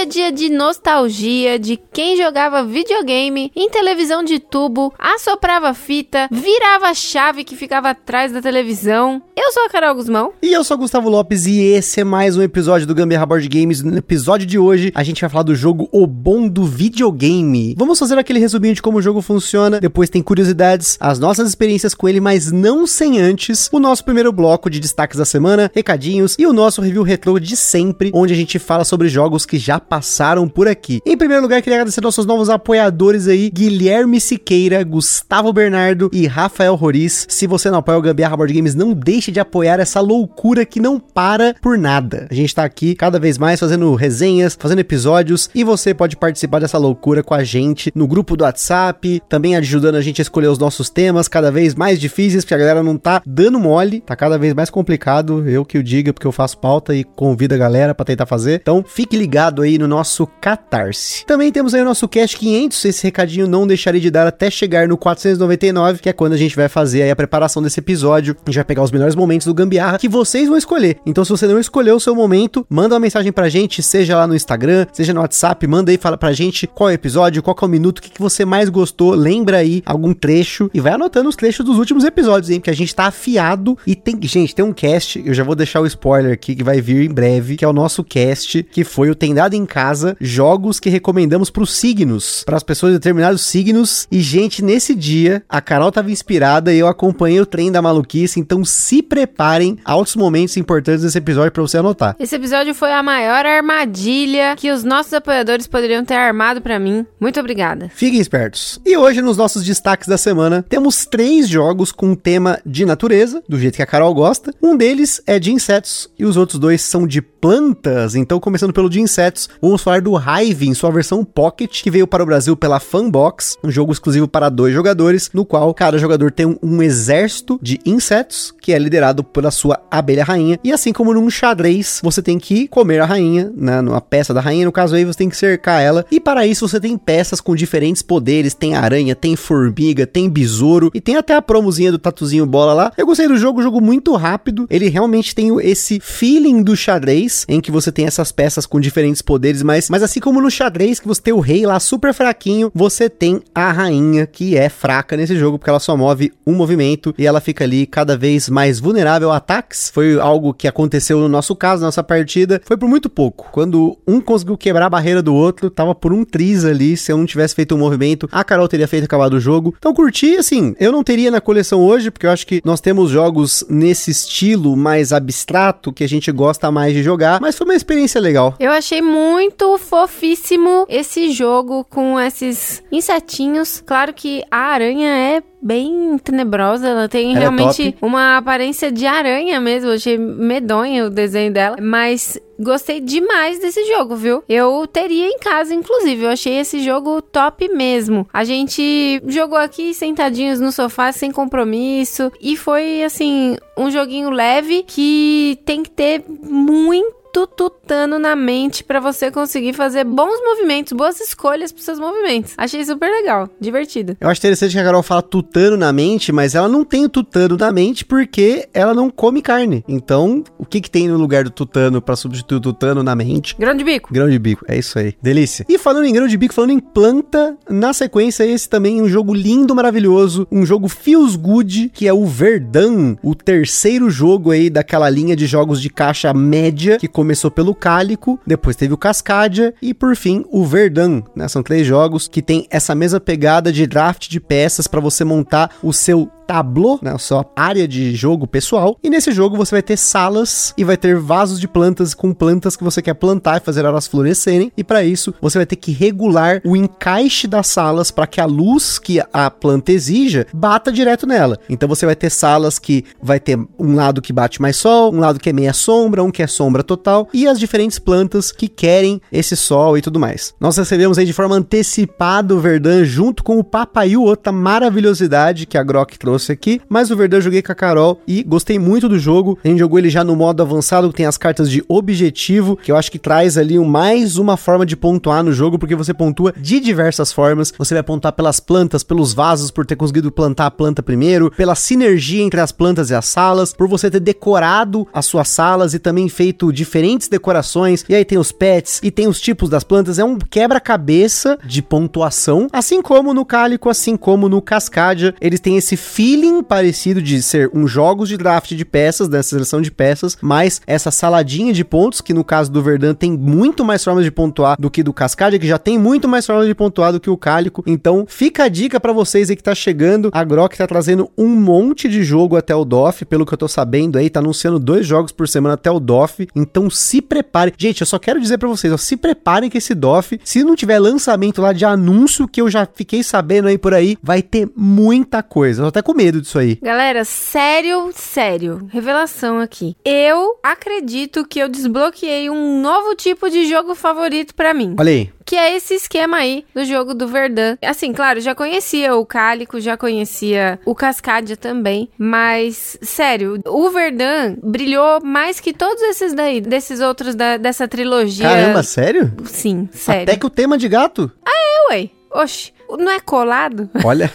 [0.00, 6.86] É dia de nostalgia de quem jogava videogame em televisão de tubo, assoprava fita, virava
[6.86, 9.20] a chave que ficava atrás da televisão.
[9.36, 10.32] Eu sou a Carol Guzmão.
[10.42, 13.46] E eu sou o Gustavo Lopes e esse é mais um episódio do Gambiarra Board
[13.46, 13.82] Games.
[13.82, 17.74] No episódio de hoje, a gente vai falar do jogo O Bom do Videogame.
[17.76, 21.92] Vamos fazer aquele resuminho de como o jogo funciona, depois tem curiosidades, as nossas experiências
[21.92, 26.36] com ele, mas não sem antes o nosso primeiro bloco de destaques da semana, recadinhos
[26.38, 29.78] e o nosso review retrô de sempre, onde a gente fala sobre jogos que já
[29.90, 31.00] passaram por aqui.
[31.04, 36.76] Em primeiro lugar, queria agradecer nossos novos apoiadores aí, Guilherme Siqueira, Gustavo Bernardo e Rafael
[36.76, 37.26] Roriz.
[37.28, 40.78] Se você não apoia o Gambiarra Board Games, não deixe de apoiar essa loucura que
[40.78, 42.28] não para por nada.
[42.30, 46.60] A gente tá aqui cada vez mais fazendo resenhas, fazendo episódios e você pode participar
[46.60, 50.46] dessa loucura com a gente no grupo do WhatsApp, também ajudando a gente a escolher
[50.46, 54.14] os nossos temas cada vez mais difíceis, porque a galera não tá dando mole, tá
[54.14, 57.58] cada vez mais complicado, eu que o diga, porque eu faço pauta e convido a
[57.58, 58.60] galera para tentar fazer.
[58.62, 61.24] Então, fique ligado aí no nosso Catarse.
[61.26, 64.86] Também temos aí o nosso Cash 500, esse recadinho não deixarei de dar até chegar
[64.86, 68.36] no 499, que é quando a gente vai fazer aí a preparação desse episódio.
[68.44, 70.98] A gente vai pegar os melhores momentos do Gambiarra que vocês vão escolher.
[71.04, 74.26] Então, se você não escolheu o seu momento, manda uma mensagem pra gente, seja lá
[74.26, 77.56] no Instagram, seja no WhatsApp, manda aí, fala pra gente qual é o episódio, qual
[77.60, 80.92] é o minuto, o que, que você mais gostou, lembra aí algum trecho e vai
[80.92, 82.60] anotando os trechos dos últimos episódios, hein?
[82.60, 85.80] Porque a gente tá afiado e tem, gente, tem um cast, eu já vou deixar
[85.80, 89.10] o spoiler aqui que vai vir em breve, que é o nosso cast, que foi
[89.10, 93.42] o Tem Dado em Casa, jogos que recomendamos pros signos, para as pessoas de determinados
[93.42, 94.08] signos.
[94.10, 98.40] E, gente, nesse dia, a Carol tava inspirada e eu acompanhei o trem da maluquice,
[98.40, 102.16] então se preparem altos momentos importantes desse episódio para você anotar.
[102.18, 107.06] Esse episódio foi a maior armadilha que os nossos apoiadores poderiam ter armado para mim.
[107.20, 107.88] Muito obrigada.
[107.94, 108.80] Fiquem espertos.
[108.84, 113.58] E hoje, nos nossos destaques da semana, temos três jogos com tema de natureza, do
[113.58, 114.52] jeito que a Carol gosta.
[114.60, 118.14] Um deles é de insetos e os outros dois são de plantas.
[118.14, 122.06] Então, começando pelo de insetos, vamos falar do Hive em sua versão Pocket, que veio
[122.06, 126.30] para o Brasil pela Fanbox, um jogo exclusivo para dois jogadores, no qual cada jogador
[126.30, 130.58] tem um, um exército de insetos, que é liderado pela sua abelha rainha.
[130.62, 134.40] E assim como num xadrez, você tem que comer a rainha, né, numa peça da
[134.40, 136.04] rainha, no caso aí você tem que cercar ela.
[136.10, 140.90] E para isso você tem peças com diferentes poderes, tem aranha, tem formiga, tem besouro
[140.94, 142.92] e tem até a promozinha do tatuzinho bola lá.
[142.96, 144.66] Eu gostei do jogo, jogo muito rápido.
[144.68, 149.22] Ele realmente tem esse feeling do xadrez, em que você tem essas peças com diferentes
[149.22, 152.70] poderes, mas, mas assim como no xadrez, que você tem o rei lá super fraquinho,
[152.74, 157.14] você tem a rainha que é fraca nesse jogo, porque ela só move um movimento
[157.18, 159.90] e ela fica ali cada vez mais vulnerável a ataques.
[159.92, 162.60] Foi algo que aconteceu no nosso caso, nossa partida.
[162.64, 163.48] Foi por muito pouco.
[163.50, 166.96] Quando um conseguiu quebrar a barreira do outro, tava por um triz ali.
[166.96, 169.74] Se eu não tivesse feito um movimento, a Carol teria feito acabado o jogo.
[169.78, 173.10] Então curti, assim, eu não teria na coleção hoje, porque eu acho que nós temos
[173.10, 177.74] jogos nesse estilo mais abstrato que a gente gosta mais de jogar, mas foi uma
[177.74, 178.54] experiência legal.
[178.58, 183.82] Eu achei muito fofíssimo esse jogo com esses insetinhos.
[183.84, 187.98] Claro que a aranha é bem tenebrosa, ela tem Ela é realmente top.
[188.06, 189.90] uma aparência de aranha mesmo.
[189.90, 194.42] Eu achei medonho o desenho dela, mas gostei demais desse jogo, viu?
[194.48, 196.24] Eu teria em casa, inclusive.
[196.24, 198.28] Eu achei esse jogo top mesmo.
[198.32, 204.82] A gente jogou aqui sentadinhos no sofá, sem compromisso, e foi assim, um joguinho leve
[204.86, 211.20] que tem que ter muito tutano na mente pra você conseguir fazer bons movimentos, boas
[211.20, 212.54] escolhas pros seus movimentos.
[212.56, 214.16] Achei super legal, divertido.
[214.20, 217.08] Eu acho interessante que a Carol fala tutano na mente, mas ela não tem o
[217.08, 219.84] tutano na mente porque ela não come carne.
[219.88, 223.56] Então, o que que tem no lugar do tutano pra substituir o tutano na mente?
[223.58, 224.12] Grão de bico.
[224.12, 225.14] Grão de bico, é isso aí.
[225.22, 225.64] Delícia.
[225.68, 229.34] E falando em grão de bico, falando em planta, na sequência esse também um jogo
[229.34, 235.08] lindo, maravilhoso, um jogo feels good, que é o Verdun, o terceiro jogo aí daquela
[235.08, 239.92] linha de jogos de caixa média, que começou pelo Cálico, depois teve o Cascadia e
[239.92, 241.46] por fim o Verdun, né?
[241.48, 245.70] São três jogos que tem essa mesma pegada de draft de peças para você montar
[245.82, 248.98] o seu tableau, né, a sua área de jogo pessoal.
[249.04, 252.76] E nesse jogo você vai ter salas e vai ter vasos de plantas com plantas
[252.76, 254.72] que você quer plantar e fazer elas florescerem.
[254.76, 258.46] E para isso você vai ter que regular o encaixe das salas para que a
[258.46, 261.56] luz que a planta exija bata direto nela.
[261.68, 265.20] Então você vai ter salas que vai ter um lado que bate mais sol, um
[265.20, 267.28] lado que é meia sombra, um que é sombra total.
[267.32, 270.52] E as diferentes plantas que querem esse sol e tudo mais.
[270.58, 275.78] Nós recebemos aí de forma antecipada o Verdun junto com o Papaiu, outra maravilhosidade que
[275.78, 279.08] a Grok trouxe aqui, mas o Verdun eu joguei com a Carol e gostei muito
[279.08, 279.58] do jogo.
[279.64, 282.92] A gente jogou ele já no modo avançado, que tem as cartas de objetivo, que
[282.92, 286.54] eu acho que traz ali mais uma forma de pontuar no jogo, porque você pontua
[286.56, 287.72] de diversas formas.
[287.76, 291.74] Você vai pontuar pelas plantas, pelos vasos, por ter conseguido plantar a planta primeiro, pela
[291.74, 295.98] sinergia entre as plantas e as salas, por você ter decorado as suas salas e
[295.98, 298.04] também feito diferentes decorações.
[298.08, 300.18] E aí tem os pets e tem os tipos das plantas.
[300.18, 305.34] É um quebra-cabeça de pontuação, assim como no Cálico, assim como no Cascadia.
[305.40, 305.96] Eles têm esse
[306.30, 310.80] feeling parecido de ser um jogos de draft de peças, dessa seleção de peças, mas
[310.86, 314.76] essa saladinha de pontos, que no caso do Verdun tem muito mais formas de pontuar
[314.78, 317.36] do que do Cascadia, que já tem muito mais formas de pontuar do que o
[317.36, 317.82] Cálico.
[317.84, 320.30] Então, fica a dica para vocês aí que tá chegando.
[320.32, 323.66] A Grok tá trazendo um monte de jogo até o DOF, pelo que eu tô
[323.66, 326.46] sabendo aí, tá anunciando dois jogos por semana até o DOF.
[326.54, 327.74] Então, se preparem.
[327.76, 330.76] Gente, eu só quero dizer para vocês, ó, se preparem que esse DOF, se não
[330.76, 334.70] tiver lançamento lá de anúncio que eu já fiquei sabendo aí por aí, vai ter
[334.76, 335.82] muita coisa.
[335.82, 336.78] Eu até com medo disso aí.
[336.82, 339.96] Galera, sério, sério, revelação aqui.
[340.04, 344.94] Eu acredito que eu desbloqueei um novo tipo de jogo favorito para mim.
[344.98, 345.30] Olha aí.
[345.46, 347.76] Que é esse esquema aí do jogo do Verdun.
[347.82, 352.10] Assim, claro, já conhecia o Cálico, já conhecia o Cascadia também.
[352.18, 358.46] Mas, sério, o Verdun brilhou mais que todos esses daí, desses outros da, dessa trilogia.
[358.46, 359.32] Caramba, sério?
[359.46, 360.22] Sim, sério.
[360.24, 361.32] Até que o tema de gato?
[361.46, 362.10] É, ué.
[362.32, 362.72] Oxi.
[362.98, 363.88] Não é colado?
[364.04, 364.30] Olha,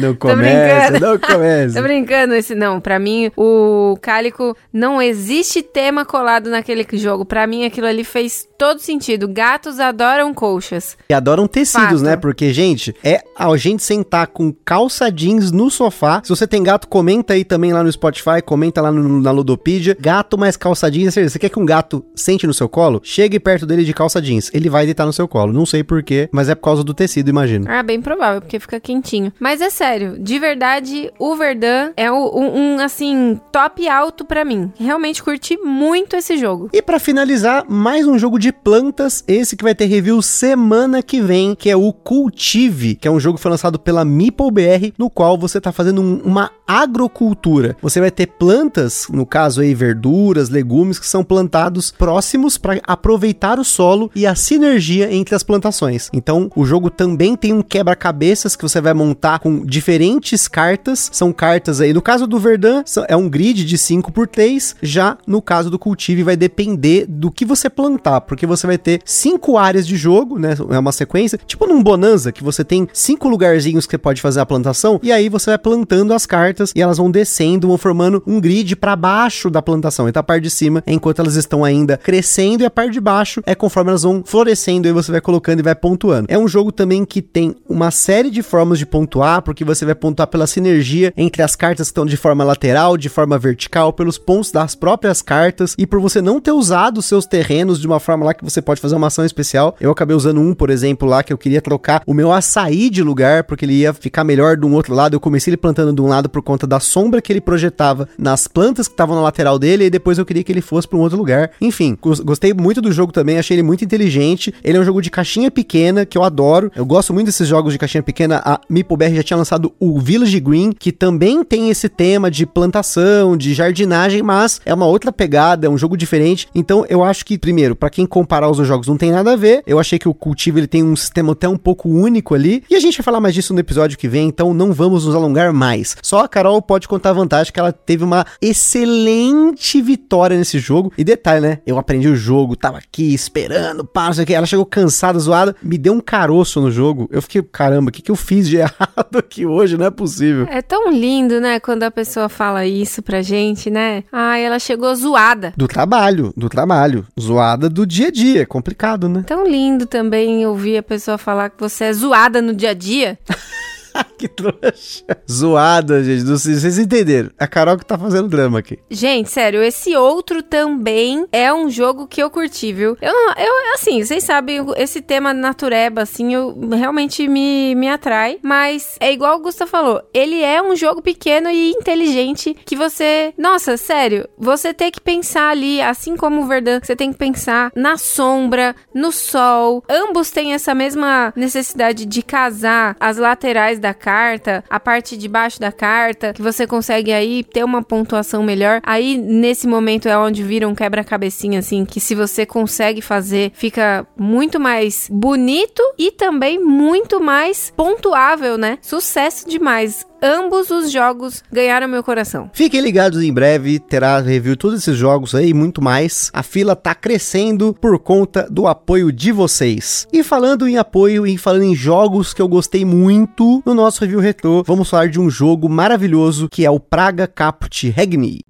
[0.00, 1.76] não começa, não começa.
[1.76, 2.80] Tô brincando, esse não.
[2.80, 7.24] Pra mim, o Cálico não existe tema colado naquele jogo.
[7.24, 9.28] Pra mim, aquilo ali fez todo sentido.
[9.28, 10.96] Gatos adoram colchas.
[11.08, 12.02] E adoram tecidos, Fato.
[12.02, 12.16] né?
[12.16, 16.20] Porque, gente, é a gente sentar com calça jeans no sofá.
[16.22, 19.96] Se você tem gato, comenta aí também lá no Spotify, comenta lá no, na Ludopedia.
[19.98, 21.14] Gato mais calça jeans.
[21.14, 23.00] Você quer que um gato sente no seu colo?
[23.02, 24.50] Chegue perto dele de calça jeans.
[24.52, 25.52] Ele vai deitar no seu colo.
[25.52, 27.66] Não sei porquê, mas é por causa do tecido, imagino.
[27.68, 29.32] Ah, bem provável, porque fica quentinho.
[29.38, 34.72] Mas é sério, de verdade, o Verdun é um, um assim, top alto para mim.
[34.76, 36.68] Realmente curti muito esse jogo.
[36.72, 41.20] E para finalizar, mais um jogo de plantas, esse que vai ter review semana que
[41.20, 44.92] vem, que é o Cultive, que é um jogo que foi lançado pela Meeple BR,
[44.98, 47.76] no qual você tá fazendo um, uma agrocultura.
[47.82, 53.58] Você vai ter plantas, no caso aí verduras, legumes que são plantados próximos para aproveitar
[53.58, 56.08] o solo e a sinergia entre as plantações.
[56.12, 61.10] Então, o jogo também tem um quebra-cabeças que você vai montar com diferentes cartas.
[61.12, 65.18] São cartas aí, no caso do Verdun, é um grid de 5 por 3, já
[65.26, 69.56] no caso do Cultive vai depender do que você plantar, porque você vai ter cinco
[69.56, 70.56] áreas de jogo, né?
[70.70, 74.40] É uma sequência, tipo num Bonanza, que você tem cinco lugarzinhos que você pode fazer
[74.40, 78.22] a plantação, e aí você vai plantando as cartas e elas vão descendo, vão formando
[78.26, 80.08] um grid para baixo da plantação.
[80.08, 83.00] Então a parte de cima é enquanto elas estão ainda crescendo, e a parte de
[83.00, 86.26] baixo é conforme elas vão florescendo, e você vai colocando e vai pontuando.
[86.28, 89.94] É um jogo também que tem uma série de formas de pontuar, porque você vai
[89.94, 94.18] pontuar pela sinergia entre as cartas que estão de forma lateral, de forma vertical, pelos
[94.18, 98.23] pontos das próprias cartas, e por você não ter usado seus terrenos de uma forma
[98.24, 99.76] lá que você pode fazer uma ação especial.
[99.80, 103.02] Eu acabei usando um, por exemplo, lá que eu queria trocar o meu açaí de
[103.02, 105.14] lugar, porque ele ia ficar melhor de um outro lado.
[105.14, 108.46] Eu comecei ele plantando de um lado por conta da sombra que ele projetava nas
[108.46, 111.02] plantas que estavam na lateral dele, e depois eu queria que ele fosse para um
[111.02, 111.50] outro lugar.
[111.60, 114.54] Enfim, gostei muito do jogo também, achei ele muito inteligente.
[114.62, 116.70] Ele é um jogo de caixinha pequena, que eu adoro.
[116.74, 118.40] Eu gosto muito desses jogos de caixinha pequena.
[118.44, 123.36] A MipoBR já tinha lançado o Village Green, que também tem esse tema de plantação,
[123.36, 126.48] de jardinagem, mas é uma outra pegada, é um jogo diferente.
[126.54, 129.64] Então eu acho que, primeiro, para quem comparar os jogos não tem nada a ver.
[129.66, 132.62] Eu achei que o Cultivo ele tem um sistema até um pouco único ali.
[132.70, 135.16] E a gente vai falar mais disso no episódio que vem, então não vamos nos
[135.16, 135.96] alongar mais.
[136.00, 140.92] Só a Carol pode contar a vantagem que ela teve uma excelente vitória nesse jogo.
[140.96, 141.58] E detalhe, né?
[141.66, 144.34] Eu aprendi o jogo, tava aqui esperando, pá, não sei o que.
[144.34, 147.08] Ela chegou cansada, zoada, me deu um caroço no jogo.
[147.10, 149.76] Eu fiquei, caramba, o que, que eu fiz de errado aqui hoje?
[149.76, 150.46] Não é possível.
[150.48, 151.58] É tão lindo, né?
[151.58, 154.04] Quando a pessoa fala isso pra gente, né?
[154.12, 155.52] Ah, ela chegou zoada.
[155.56, 157.04] Do trabalho, do trabalho.
[157.20, 158.42] Zoada do dia a dia.
[158.42, 159.24] É complicado, né?
[159.26, 163.18] Tão lindo também ouvir a pessoa falar que você é zoada no dia a dia.
[164.18, 165.04] que trouxa.
[165.30, 166.24] Zoada, gente.
[166.24, 167.30] Vocês entenderam.
[167.38, 168.78] A Carol que tá fazendo drama aqui.
[168.90, 172.96] Gente, sério, esse outro também é um jogo que eu curti, viu?
[173.00, 178.38] Eu, eu assim, vocês sabem, esse tema natureba, assim, eu realmente me, me atrai.
[178.42, 183.32] Mas é igual o Gusta falou, ele é um jogo pequeno e inteligente que você.
[183.38, 187.70] Nossa, sério, você tem que pensar ali, assim como o Verdun, você tem que pensar
[187.74, 189.82] na sombra, no sol.
[189.88, 195.60] Ambos têm essa mesma necessidade de casar as laterais da carta, a parte de baixo
[195.60, 198.80] da carta, que você consegue aí ter uma pontuação melhor.
[198.82, 204.06] Aí nesse momento é onde vira um quebra-cabecinha assim, que se você consegue fazer, fica
[204.16, 208.78] muito mais bonito e também muito mais pontuável, né?
[208.80, 212.50] Sucesso demais ambos os jogos ganharam meu coração.
[212.54, 216.30] Fiquem ligados em breve, terá review todos esses jogos aí e muito mais.
[216.32, 220.08] A fila tá crescendo por conta do apoio de vocês.
[220.12, 224.20] E falando em apoio e falando em jogos que eu gostei muito no nosso review
[224.20, 228.40] retrô, vamos falar de um jogo maravilhoso que é o Praga Caput Regni.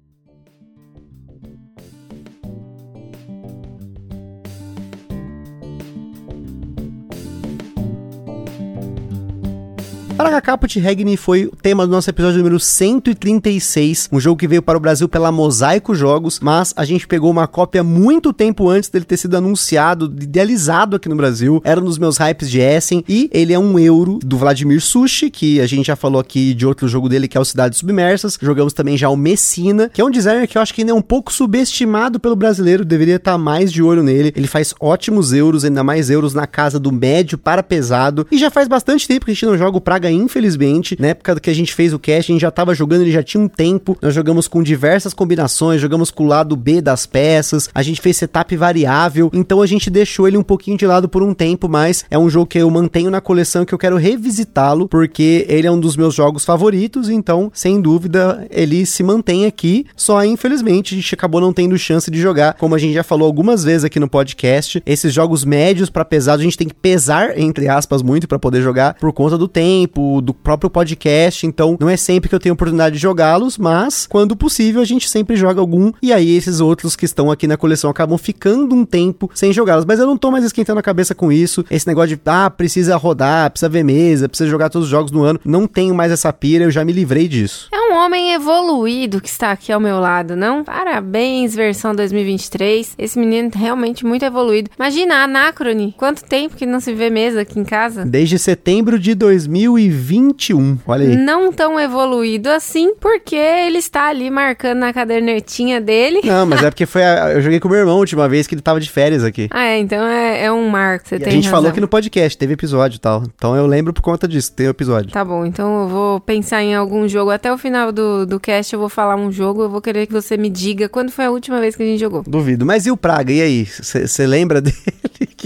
[10.17, 14.61] Praga Caput Regni foi o tema do nosso episódio número 136, um jogo que veio
[14.61, 18.89] para o Brasil pela Mosaico Jogos, mas a gente pegou uma cópia muito tempo antes
[18.89, 21.61] dele ter sido anunciado, idealizado aqui no Brasil.
[21.65, 25.29] Era um dos meus hypes de Essen e ele é um euro do Vladimir Sushi,
[25.29, 28.37] que a gente já falou aqui de outro jogo dele que é o Cidades Submersas.
[28.41, 30.95] Jogamos também já o Messina, que é um designer que eu acho que ainda é
[30.95, 34.31] um pouco subestimado pelo brasileiro, deveria estar mais de olho nele.
[34.33, 38.25] Ele faz ótimos euros, ainda mais euros na casa do médio para pesado.
[38.31, 40.95] E já faz bastante tempo que a gente não joga o Praga infelizmente.
[40.99, 43.23] Na época que a gente fez o cast, a gente já tava jogando, ele já
[43.23, 43.97] tinha um tempo.
[44.01, 48.17] Nós jogamos com diversas combinações, jogamos com o lado B das peças, a gente fez
[48.17, 52.05] setup variável, então a gente deixou ele um pouquinho de lado por um tempo, mas
[52.09, 55.71] é um jogo que eu mantenho na coleção que eu quero revisitá-lo, porque ele é
[55.71, 59.85] um dos meus jogos favoritos, então, sem dúvida, ele se mantém aqui.
[59.95, 63.25] Só infelizmente a gente acabou não tendo chance de jogar, como a gente já falou
[63.25, 64.81] algumas vezes aqui no podcast.
[64.85, 68.61] Esses jogos médios para pesado, a gente tem que pesar entre aspas muito para poder
[68.61, 72.53] jogar por conta do tempo, do próprio podcast, então não é sempre que eu tenho
[72.53, 76.95] oportunidade de jogá-los, mas quando possível a gente sempre joga algum e aí esses outros
[76.95, 80.29] que estão aqui na coleção acabam ficando um tempo sem jogá-los, mas eu não tô
[80.29, 84.27] mais esquentando a cabeça com isso, esse negócio de, ah, precisa rodar, precisa ver mesa,
[84.27, 86.91] precisa jogar todos os jogos no ano, não tenho mais essa pira, eu já me
[86.91, 87.69] livrei disso.
[87.71, 90.63] É um homem evoluído que está aqui ao meu lado, não?
[90.63, 94.69] Parabéns, versão 2023, esse menino é realmente muito evoluído.
[94.77, 98.05] Imagina, Anacrone, quanto tempo que não se vê mesa aqui em casa?
[98.05, 100.79] Desde setembro de 2020 2021.
[100.85, 101.15] Olha aí.
[101.15, 106.21] Não tão evoluído assim, porque ele está ali marcando na cadernetinha dele.
[106.23, 108.47] Não, mas é porque foi a, eu joguei com o meu irmão a última vez
[108.47, 109.47] que ele tava de férias aqui.
[109.51, 111.57] Ah, é, então é, é um marco, você tem A gente razão.
[111.57, 113.23] falou aqui no podcast, teve episódio e tal.
[113.35, 115.11] Então eu lembro por conta disso, tem episódio.
[115.11, 117.31] Tá bom, então eu vou pensar em algum jogo.
[117.31, 120.13] Até o final do, do cast eu vou falar um jogo, eu vou querer que
[120.13, 122.23] você me diga quando foi a última vez que a gente jogou.
[122.25, 122.65] Duvido.
[122.65, 123.31] Mas e o Praga?
[123.31, 123.65] E aí?
[123.65, 124.75] Você lembra dele?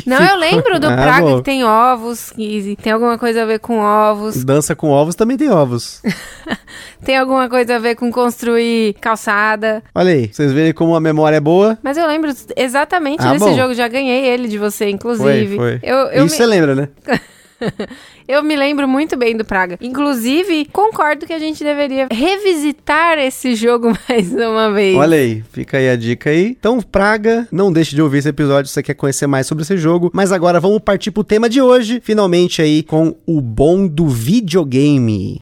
[0.05, 0.33] Não, ficou...
[0.33, 1.37] eu lembro do ah, Praga bom.
[1.37, 4.28] que tem ovos, que tem alguma coisa a ver com ovos.
[4.37, 6.01] Dança com ovos também tem ovos.
[7.03, 9.83] tem alguma coisa a ver com construir calçada.
[9.93, 11.77] Olha aí, vocês verem como a memória é boa.
[11.81, 13.55] Mas eu lembro exatamente ah, desse bom.
[13.55, 15.55] jogo, já ganhei ele de você, inclusive.
[15.55, 15.79] Foi, foi.
[15.83, 16.49] Eu, eu Isso você me...
[16.49, 16.89] lembra, né?
[18.27, 19.77] eu me lembro muito bem do Praga.
[19.81, 24.95] Inclusive, concordo que a gente deveria revisitar esse jogo mais uma vez.
[24.95, 26.55] Olha aí, fica aí a dica aí.
[26.59, 29.77] Então, Praga, não deixe de ouvir esse episódio se você quer conhecer mais sobre esse
[29.77, 30.09] jogo.
[30.13, 35.39] Mas agora vamos partir pro tema de hoje, finalmente aí com o bom do videogame.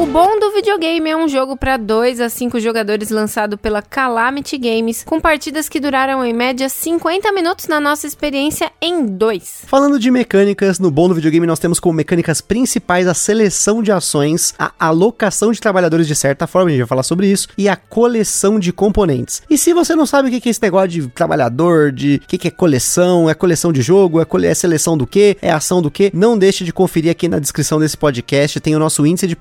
[0.00, 4.56] O bom do videogame é um jogo para 2 a 5 jogadores lançado pela Calamity
[4.56, 9.64] Games, com partidas que duraram em média 50 minutos na nossa experiência em 2.
[9.66, 13.92] Falando de mecânicas, no bom do videogame nós temos como mecânicas principais a seleção de
[13.92, 17.68] ações, a alocação de trabalhadores de certa forma, a gente vai falar sobre isso, e
[17.68, 19.42] a coleção de componentes.
[19.50, 22.48] E se você não sabe o que é esse negócio de trabalhador, de o que
[22.48, 26.10] é coleção, é coleção de jogo, é, é seleção do que, é ação do que,
[26.14, 29.36] não deixe de conferir aqui na descrição desse podcast, tem o nosso índice de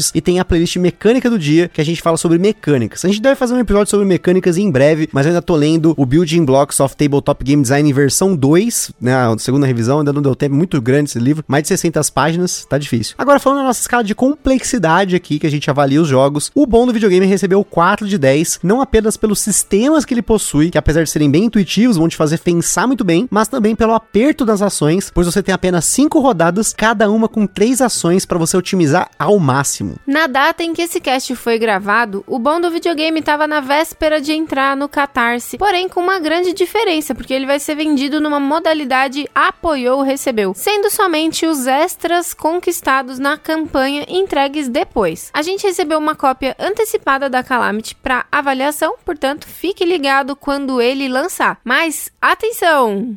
[0.00, 3.04] playlists e tem a playlist mecânica do dia, que a gente fala sobre mecânicas.
[3.04, 5.94] A gente deve fazer um episódio sobre mecânicas em breve, mas eu ainda tô lendo
[5.96, 10.22] o Building Blocks of Tabletop Game Design versão 2, né, a segunda revisão, ainda não
[10.22, 13.14] deu tempo, muito grande esse livro, mais de 60 páginas, tá difícil.
[13.18, 16.66] Agora falando da nossa escala de complexidade aqui, que a gente avalia os jogos, o
[16.66, 20.78] bom do videogame recebeu 4 de 10, não apenas pelos sistemas que ele possui, que
[20.78, 24.44] apesar de serem bem intuitivos, vão te fazer pensar muito bem, mas também pelo aperto
[24.44, 28.56] das ações, pois você tem apenas 5 rodadas, cada uma com 3 ações para você
[28.56, 29.89] otimizar ao máximo.
[30.06, 34.20] Na data em que esse cast foi gravado, o bom do videogame estava na véspera
[34.20, 38.40] de entrar no Catarse, porém com uma grande diferença, porque ele vai ser vendido numa
[38.40, 45.30] modalidade apoiou recebeu, sendo somente os extras conquistados na campanha entregues depois.
[45.32, 51.08] A gente recebeu uma cópia antecipada da Calamity para avaliação, portanto, fique ligado quando ele
[51.08, 51.58] lançar.
[51.64, 53.16] Mas atenção!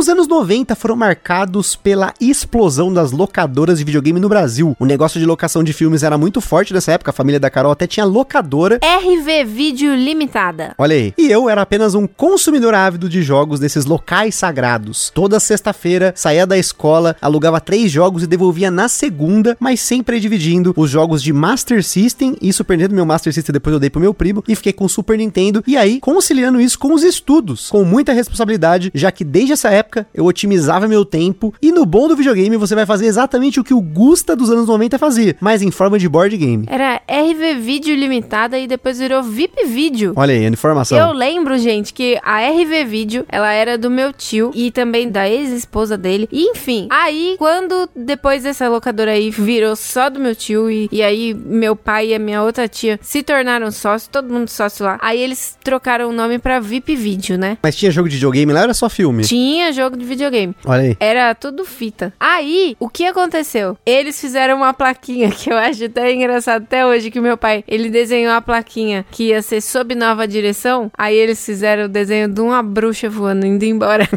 [0.00, 4.74] Os anos 90 foram marcados pela explosão das locadoras de videogame no Brasil.
[4.80, 7.70] O negócio de locação de filmes era muito forte nessa época, a família da Carol
[7.70, 8.80] até tinha locadora.
[8.82, 10.74] RV Vídeo Limitada.
[10.78, 11.12] Olha aí.
[11.18, 15.10] E eu era apenas um consumidor ávido de jogos desses locais sagrados.
[15.14, 20.72] Toda sexta-feira, saía da escola, alugava três jogos e devolvia na segunda, mas sempre dividindo
[20.78, 22.94] os jogos de Master System e Super Nintendo.
[22.94, 25.62] Meu Master System depois eu dei pro meu primo e fiquei com o Super Nintendo.
[25.66, 29.89] E aí, conciliando isso com os estudos, com muita responsabilidade, já que desde essa época
[30.14, 31.52] eu otimizava meu tempo.
[31.60, 34.66] E no bom do videogame você vai fazer exatamente o que o Gusta dos anos
[34.66, 36.64] 90 fazia, mas em forma de board game.
[36.68, 40.12] Era RV Vídeo Limitada e depois virou VIP Vídeo.
[40.16, 40.98] Olha aí, a informação.
[40.98, 45.28] Eu lembro, gente, que a RV Vídeo, ela era do meu tio e também da
[45.28, 46.28] ex-esposa dele.
[46.30, 51.02] E, enfim, aí quando depois dessa locadora aí virou só do meu tio e, e
[51.02, 54.98] aí meu pai e a minha outra tia se tornaram sócios, todo mundo sócio lá.
[55.00, 57.58] Aí eles trocaram o nome pra VIP Vídeo, né?
[57.62, 59.24] Mas tinha jogo de videogame lá era só filme?
[59.24, 60.54] Tinha jogo de videogame.
[60.64, 60.96] Olha aí.
[61.00, 62.12] Era tudo fita.
[62.18, 63.78] Aí, o que aconteceu?
[63.86, 67.88] Eles fizeram uma plaquinha que eu acho até engraçado até hoje que meu pai, ele
[67.88, 70.90] desenhou a plaquinha que ia ser sob nova direção.
[70.96, 74.08] Aí eles fizeram o desenho de uma bruxa voando indo embora.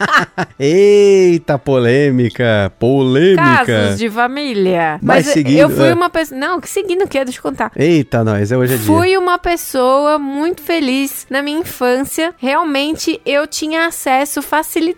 [0.58, 3.64] Eita, polêmica, polêmica.
[3.64, 4.98] Casos de família.
[5.02, 5.94] Mas Mas seguindo, eu fui é.
[5.94, 7.24] uma pessoa, não, que seguindo o quê?
[7.24, 7.70] Deixa eu contar.
[7.76, 8.86] Eita, nós, é hoje é dia.
[8.86, 12.34] Fui uma pessoa muito feliz na minha infância.
[12.38, 14.95] Realmente eu tinha acesso facilitado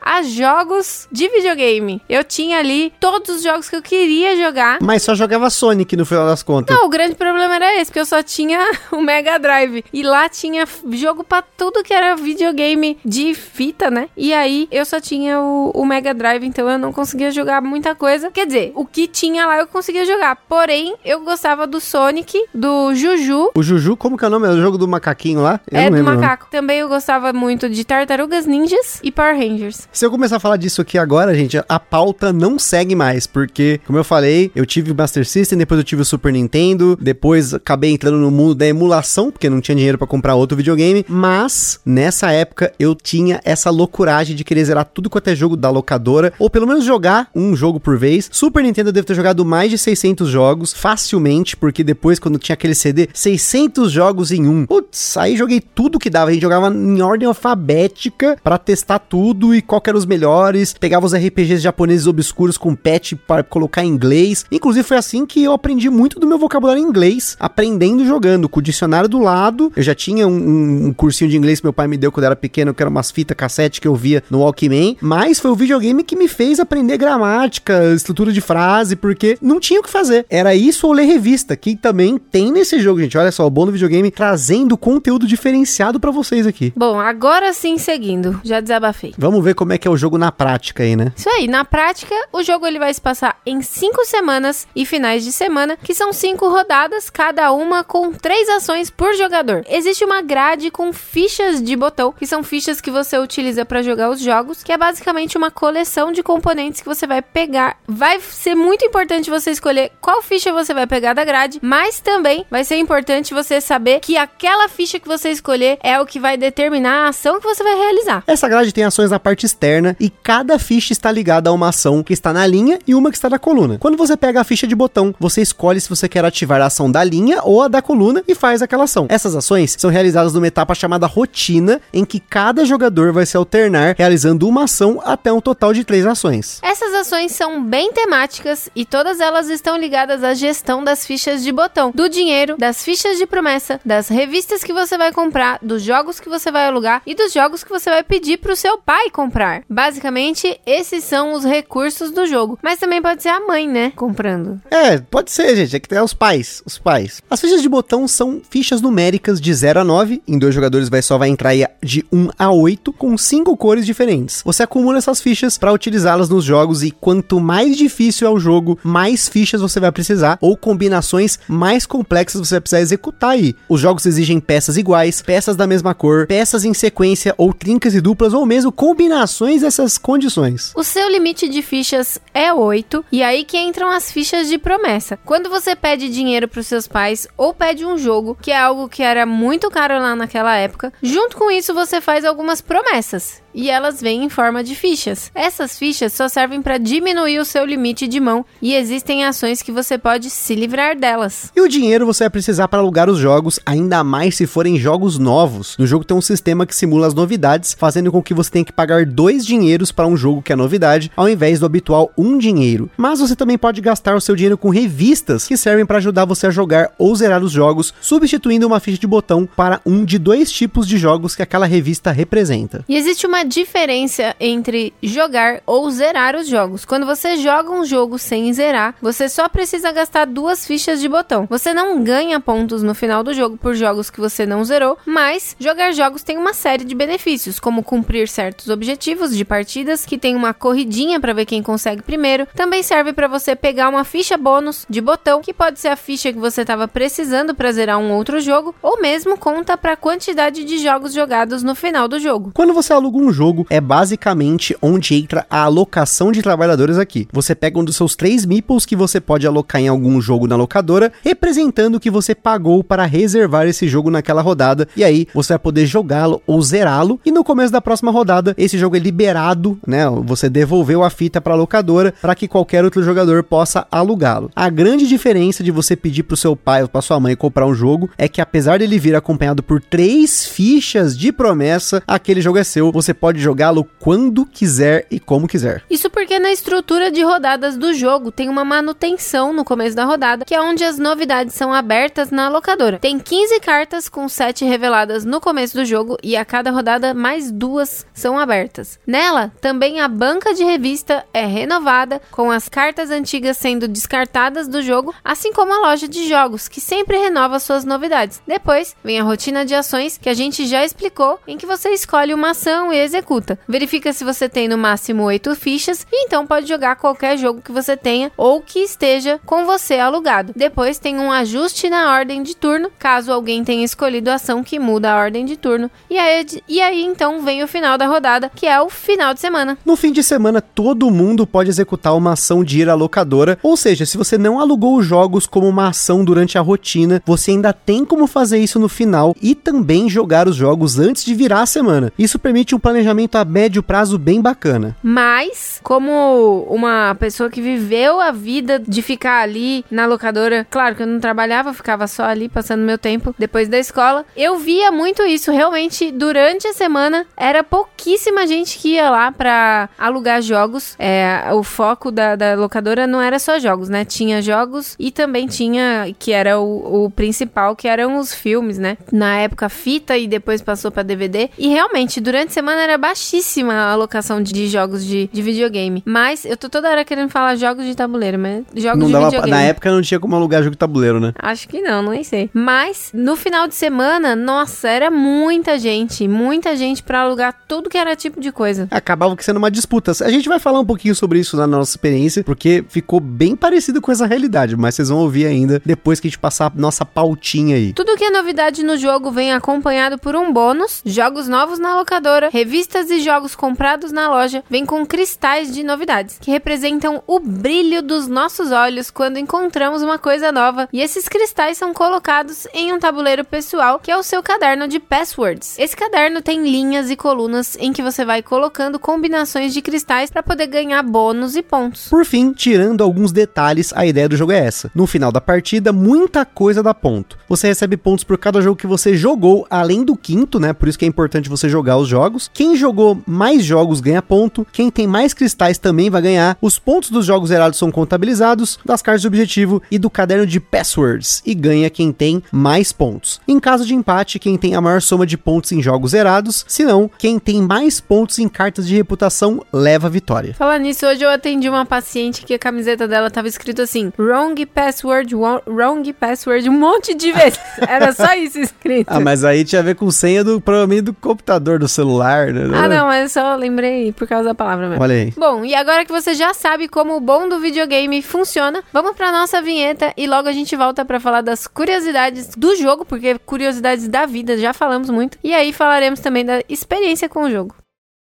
[0.00, 2.02] a jogos de videogame.
[2.08, 4.78] Eu tinha ali todos os jogos que eu queria jogar.
[4.80, 6.76] Mas só jogava Sonic no final das contas.
[6.76, 8.58] Não, o grande problema era esse, porque eu só tinha
[8.92, 9.84] o Mega Drive.
[9.92, 14.08] E lá tinha jogo pra tudo que era videogame de fita, né?
[14.16, 17.94] E aí eu só tinha o, o Mega Drive, então eu não conseguia jogar muita
[17.94, 18.30] coisa.
[18.30, 20.36] Quer dizer, o que tinha lá eu conseguia jogar.
[20.48, 23.50] Porém, eu gostava do Sonic, do Juju.
[23.56, 24.46] O Juju, como que é o nome?
[24.46, 25.60] É o jogo do macaquinho lá?
[25.70, 26.46] Eu é do macaco.
[26.50, 29.88] Também eu gostava muito de Tartarugas Ninjas e Power Rangers.
[29.92, 33.80] Se eu começar a falar disso aqui agora, gente, a pauta não segue mais, porque,
[33.86, 37.54] como eu falei, eu tive o Master System, depois eu tive o Super Nintendo, depois
[37.54, 41.80] acabei entrando no mundo da emulação, porque não tinha dinheiro pra comprar outro videogame, mas
[41.84, 46.32] nessa época eu tinha essa loucuragem de querer zerar tudo quanto é jogo da locadora,
[46.38, 48.28] ou pelo menos jogar um jogo por vez.
[48.32, 52.54] Super Nintendo eu devo ter jogado mais de 600 jogos, facilmente, porque depois, quando tinha
[52.54, 54.66] aquele CD, 600 jogos em um.
[54.66, 59.23] Putz, aí joguei tudo que dava, a gente jogava em ordem alfabética pra testar tudo
[59.54, 60.72] e qual que eram os melhores.
[60.74, 64.44] Pegava os RPGs japoneses obscuros com patch para colocar em inglês.
[64.50, 68.60] Inclusive foi assim que eu aprendi muito do meu vocabulário em inglês, aprendendo jogando, com
[68.60, 69.72] o dicionário do lado.
[69.76, 72.28] Eu já tinha um, um- cursinho de inglês que meu pai me deu quando eu
[72.28, 75.54] era pequeno, que era umas fitas cassete que eu via no Walkman, mas foi o
[75.54, 80.26] videogame que me fez aprender gramática, estrutura de frase, porque não tinha o que fazer.
[80.28, 83.16] Era isso ou ler revista, que também tem nesse jogo, gente.
[83.18, 86.72] Olha só, o bom do videogame trazendo conteúdo diferenciado pra vocês aqui.
[86.76, 88.40] Bom, agora sim, seguindo.
[88.44, 89.13] Já desabafei.
[89.16, 91.12] Vamos ver como é que é o jogo na prática aí, né?
[91.16, 95.24] Isso aí, na prática, o jogo ele vai se passar em cinco semanas e finais
[95.24, 99.64] de semana, que são cinco rodadas, cada uma com três ações por jogador.
[99.68, 104.10] Existe uma grade com fichas de botão, que são fichas que você utiliza para jogar
[104.10, 107.76] os jogos, que é basicamente uma coleção de componentes que você vai pegar.
[107.86, 112.46] Vai ser muito importante você escolher qual ficha você vai pegar da grade, mas também
[112.50, 116.36] vai ser importante você saber que aquela ficha que você escolher é o que vai
[116.36, 118.24] determinar a ação que você vai realizar.
[118.26, 122.02] Essa grade tem ações na parte externa e cada ficha está ligada a uma ação
[122.02, 123.78] que está na linha e uma que está na coluna.
[123.78, 126.90] Quando você pega a ficha de botão, você escolhe se você quer ativar a ação
[126.90, 129.06] da linha ou a da coluna e faz aquela ação.
[129.08, 133.94] Essas ações são realizadas numa etapa chamada rotina, em que cada jogador vai se alternar
[133.96, 136.60] realizando uma ação até um total de três ações.
[136.62, 141.52] Essas ações são bem temáticas e todas elas estão ligadas à gestão das fichas de
[141.52, 146.20] botão, do dinheiro, das fichas de promessa, das revistas que você vai comprar, dos jogos
[146.20, 149.62] que você vai alugar e dos jogos que você vai pedir pro seu pai comprar.
[149.68, 154.60] Basicamente, esses são os recursos do jogo, mas também pode ser a mãe, né, comprando.
[154.70, 155.76] É, pode ser, gente.
[155.76, 156.62] É que tem os pais.
[156.64, 157.22] Os pais.
[157.30, 160.22] As fichas de botão são fichas numéricas de 0 a 9.
[160.26, 164.42] Em dois jogadores vai só vai entrar de 1 a 8, com cinco cores diferentes.
[164.44, 168.78] Você acumula essas fichas para utilizá-las nos jogos e quanto mais difícil é o jogo,
[168.82, 173.54] mais fichas você vai precisar ou combinações mais complexas você vai precisar executar aí.
[173.68, 178.00] Os jogos exigem peças iguais, peças da mesma cor, peças em sequência ou trincas e
[178.00, 180.70] duplas ou mesmo combinações dessas condições.
[180.76, 185.18] O seu limite de fichas é 8, e aí que entram as fichas de promessa.
[185.24, 189.02] Quando você pede dinheiro pros seus pais ou pede um jogo, que é algo que
[189.02, 194.00] era muito caro lá naquela época, junto com isso você faz algumas promessas e elas
[194.00, 195.30] vêm em forma de fichas.
[195.34, 199.70] Essas fichas só servem para diminuir o seu limite de mão e existem ações que
[199.70, 201.52] você pode se livrar delas.
[201.54, 205.18] E o dinheiro você vai precisar para alugar os jogos, ainda mais se forem jogos
[205.18, 205.76] novos.
[205.78, 208.72] No jogo tem um sistema que simula as novidades, fazendo com que você tenha que
[208.72, 212.90] pagar dois dinheiros para um jogo que é novidade, ao invés do habitual um dinheiro.
[212.96, 216.48] Mas você também pode gastar o seu dinheiro com revistas que servem para ajudar você
[216.48, 220.50] a jogar ou zerar os jogos, substituindo uma ficha de botão para um de dois
[220.50, 222.84] tipos de jogos que aquela revista representa.
[222.88, 226.84] E existe uma diferença entre jogar ou zerar os jogos.
[226.84, 231.46] Quando você joga um jogo sem zerar, você só precisa gastar duas fichas de botão.
[231.48, 235.56] Você não ganha pontos no final do jogo por jogos que você não zerou, mas
[235.58, 240.34] jogar jogos tem uma série de benefícios, como cumprir certos objetivos de partidas, que tem
[240.34, 242.46] uma corridinha para ver quem consegue primeiro.
[242.54, 246.32] Também serve para você pegar uma ficha bônus de botão, que pode ser a ficha
[246.32, 250.64] que você estava precisando para zerar um outro jogo, ou mesmo conta para a quantidade
[250.64, 252.52] de jogos jogados no final do jogo.
[252.54, 257.28] Quando você aluga um jogo, é basicamente onde entra a alocação de trabalhadores aqui.
[257.32, 260.56] Você pega um dos seus três meeples que você pode alocar em algum jogo na
[260.56, 265.58] locadora, representando que você pagou para reservar esse jogo naquela rodada, e aí você vai
[265.58, 270.08] poder jogá-lo ou zerá-lo, e no começo da próxima rodada, esse jogo é liberado, né?
[270.24, 274.50] Você devolveu a fita para a locadora para que qualquer outro jogador possa alugá-lo.
[274.54, 277.66] A grande diferença de você pedir para o seu pai ou para sua mãe comprar
[277.66, 282.58] um jogo é que apesar dele vir acompanhado por três fichas de promessa, aquele jogo
[282.58, 285.82] é seu, você jogá-lo quando quiser e como quiser.
[285.88, 290.44] Isso porque na estrutura de rodadas do jogo tem uma manutenção no começo da rodada,
[290.44, 292.98] que é onde as novidades são abertas na locadora.
[292.98, 297.50] Tem 15 cartas com 7 reveladas no começo do jogo e a cada rodada mais
[297.50, 298.98] duas são abertas.
[299.06, 304.82] Nela, também a banca de revista é renovada, com as cartas antigas sendo descartadas do
[304.82, 308.42] jogo, assim como a loja de jogos, que sempre renova suas novidades.
[308.46, 312.34] Depois vem a rotina de ações que a gente já explicou, em que você escolhe
[312.34, 313.58] uma ação e executa.
[313.68, 317.72] Verifica se você tem no máximo 8 fichas e então pode jogar qualquer jogo que
[317.72, 320.52] você tenha ou que esteja com você alugado.
[320.56, 324.78] Depois tem um ajuste na ordem de turno, caso alguém tenha escolhido a ação que
[324.78, 325.90] muda a ordem de turno.
[326.10, 329.40] E aí, e aí então vem o final da rodada, que é o final de
[329.40, 329.78] semana.
[329.84, 333.76] No fim de semana, todo mundo pode executar uma ação de ir à locadora, ou
[333.76, 337.72] seja, se você não alugou os jogos como uma ação durante a rotina, você ainda
[337.72, 341.66] tem como fazer isso no final e também jogar os jogos antes de virar a
[341.66, 342.12] semana.
[342.18, 342.93] Isso permite um planejamento
[343.34, 344.96] a médio prazo bem bacana.
[345.02, 351.02] Mas, como uma pessoa que viveu a vida de ficar ali na locadora, claro que
[351.02, 355.22] eu não trabalhava, ficava só ali passando meu tempo depois da escola, eu via muito
[355.22, 355.50] isso.
[355.50, 360.94] Realmente, durante a semana, era pouquíssima gente que ia lá pra alugar jogos.
[360.98, 364.04] É, o foco da, da locadora não era só jogos, né?
[364.04, 368.96] Tinha jogos e também tinha, que era o, o principal, que eram os filmes, né?
[369.12, 371.50] Na época, fita e depois passou pra DVD.
[371.58, 376.02] E realmente, durante a semana era baixíssima a alocação de, jogos de, de videogame.
[376.06, 379.24] Mas eu tô toda hora querendo falar jogos de tabuleiro, mas jogos Não de dava,
[379.26, 379.50] videogame.
[379.50, 381.32] na época não tinha como alugar jogo de tabuleiro, né?
[381.38, 382.50] Acho que não, nem sei.
[382.52, 387.98] Mas no final de semana, nossa, era muita gente, muita gente pra alugar tudo que
[387.98, 388.86] era tipo de coisa.
[388.90, 390.12] Acabava sendo uma disputa.
[390.22, 394.00] A gente vai falar um pouquinho sobre isso na nossa experiência, porque ficou bem parecido
[394.00, 397.04] com essa realidade, mas vocês vão ouvir ainda depois que a gente passar a nossa
[397.04, 397.92] pautinha aí.
[397.92, 402.48] Tudo que é novidade no jogo vem acompanhado por um bônus, jogos novos na locadora,
[402.74, 408.02] revistas e jogos comprados na loja, vem com cristais de novidades, que representam o brilho
[408.02, 410.88] dos nossos olhos quando encontramos uma coisa nova.
[410.92, 414.98] E esses cristais são colocados em um tabuleiro pessoal, que é o seu caderno de
[414.98, 415.78] passwords.
[415.78, 420.42] Esse caderno tem linhas e colunas em que você vai colocando combinações de cristais para
[420.42, 422.08] poder ganhar bônus e pontos.
[422.08, 424.90] Por fim, tirando alguns detalhes, a ideia do jogo é essa.
[424.92, 427.38] No final da partida, muita coisa dá ponto.
[427.48, 430.72] Você recebe pontos por cada jogo que você jogou, além do quinto, né?
[430.72, 432.50] Por isso que é importante você jogar os jogos.
[432.52, 434.66] Quem jogou mais jogos ganha ponto.
[434.72, 436.56] Quem tem mais cristais também vai ganhar.
[436.60, 440.58] Os pontos dos jogos zerados são contabilizados, das cartas de objetivo e do caderno de
[440.60, 441.42] passwords.
[441.44, 443.40] E ganha quem tem mais pontos.
[443.46, 446.64] Em caso de empate, quem tem a maior soma de pontos em jogos zerados.
[446.68, 450.54] Se não, quem tem mais pontos em cartas de reputação leva a vitória.
[450.54, 454.64] Falar nisso, hoje eu atendi uma paciente que a camiseta dela tava escrito assim: wrong
[454.66, 457.58] password, wo- wrong password, um monte de vezes.
[457.88, 459.08] Era só isso escrito.
[459.10, 462.78] Ah, mas aí tinha a ver com senha do, provavelmente do computador, do celular, né?
[462.78, 465.02] Ah, não, mas só lembrei por causa da palavra mesmo.
[465.02, 465.32] Olha aí.
[465.36, 469.32] Bom, e agora que você já sabe como o bom do videogame funciona, vamos pra
[469.32, 474.08] nossa vinheta e logo a gente volta pra falar das curiosidades do jogo, porque curiosidades
[474.08, 475.38] da vida já falamos muito.
[475.42, 477.74] E aí falaremos também da experiência com o jogo.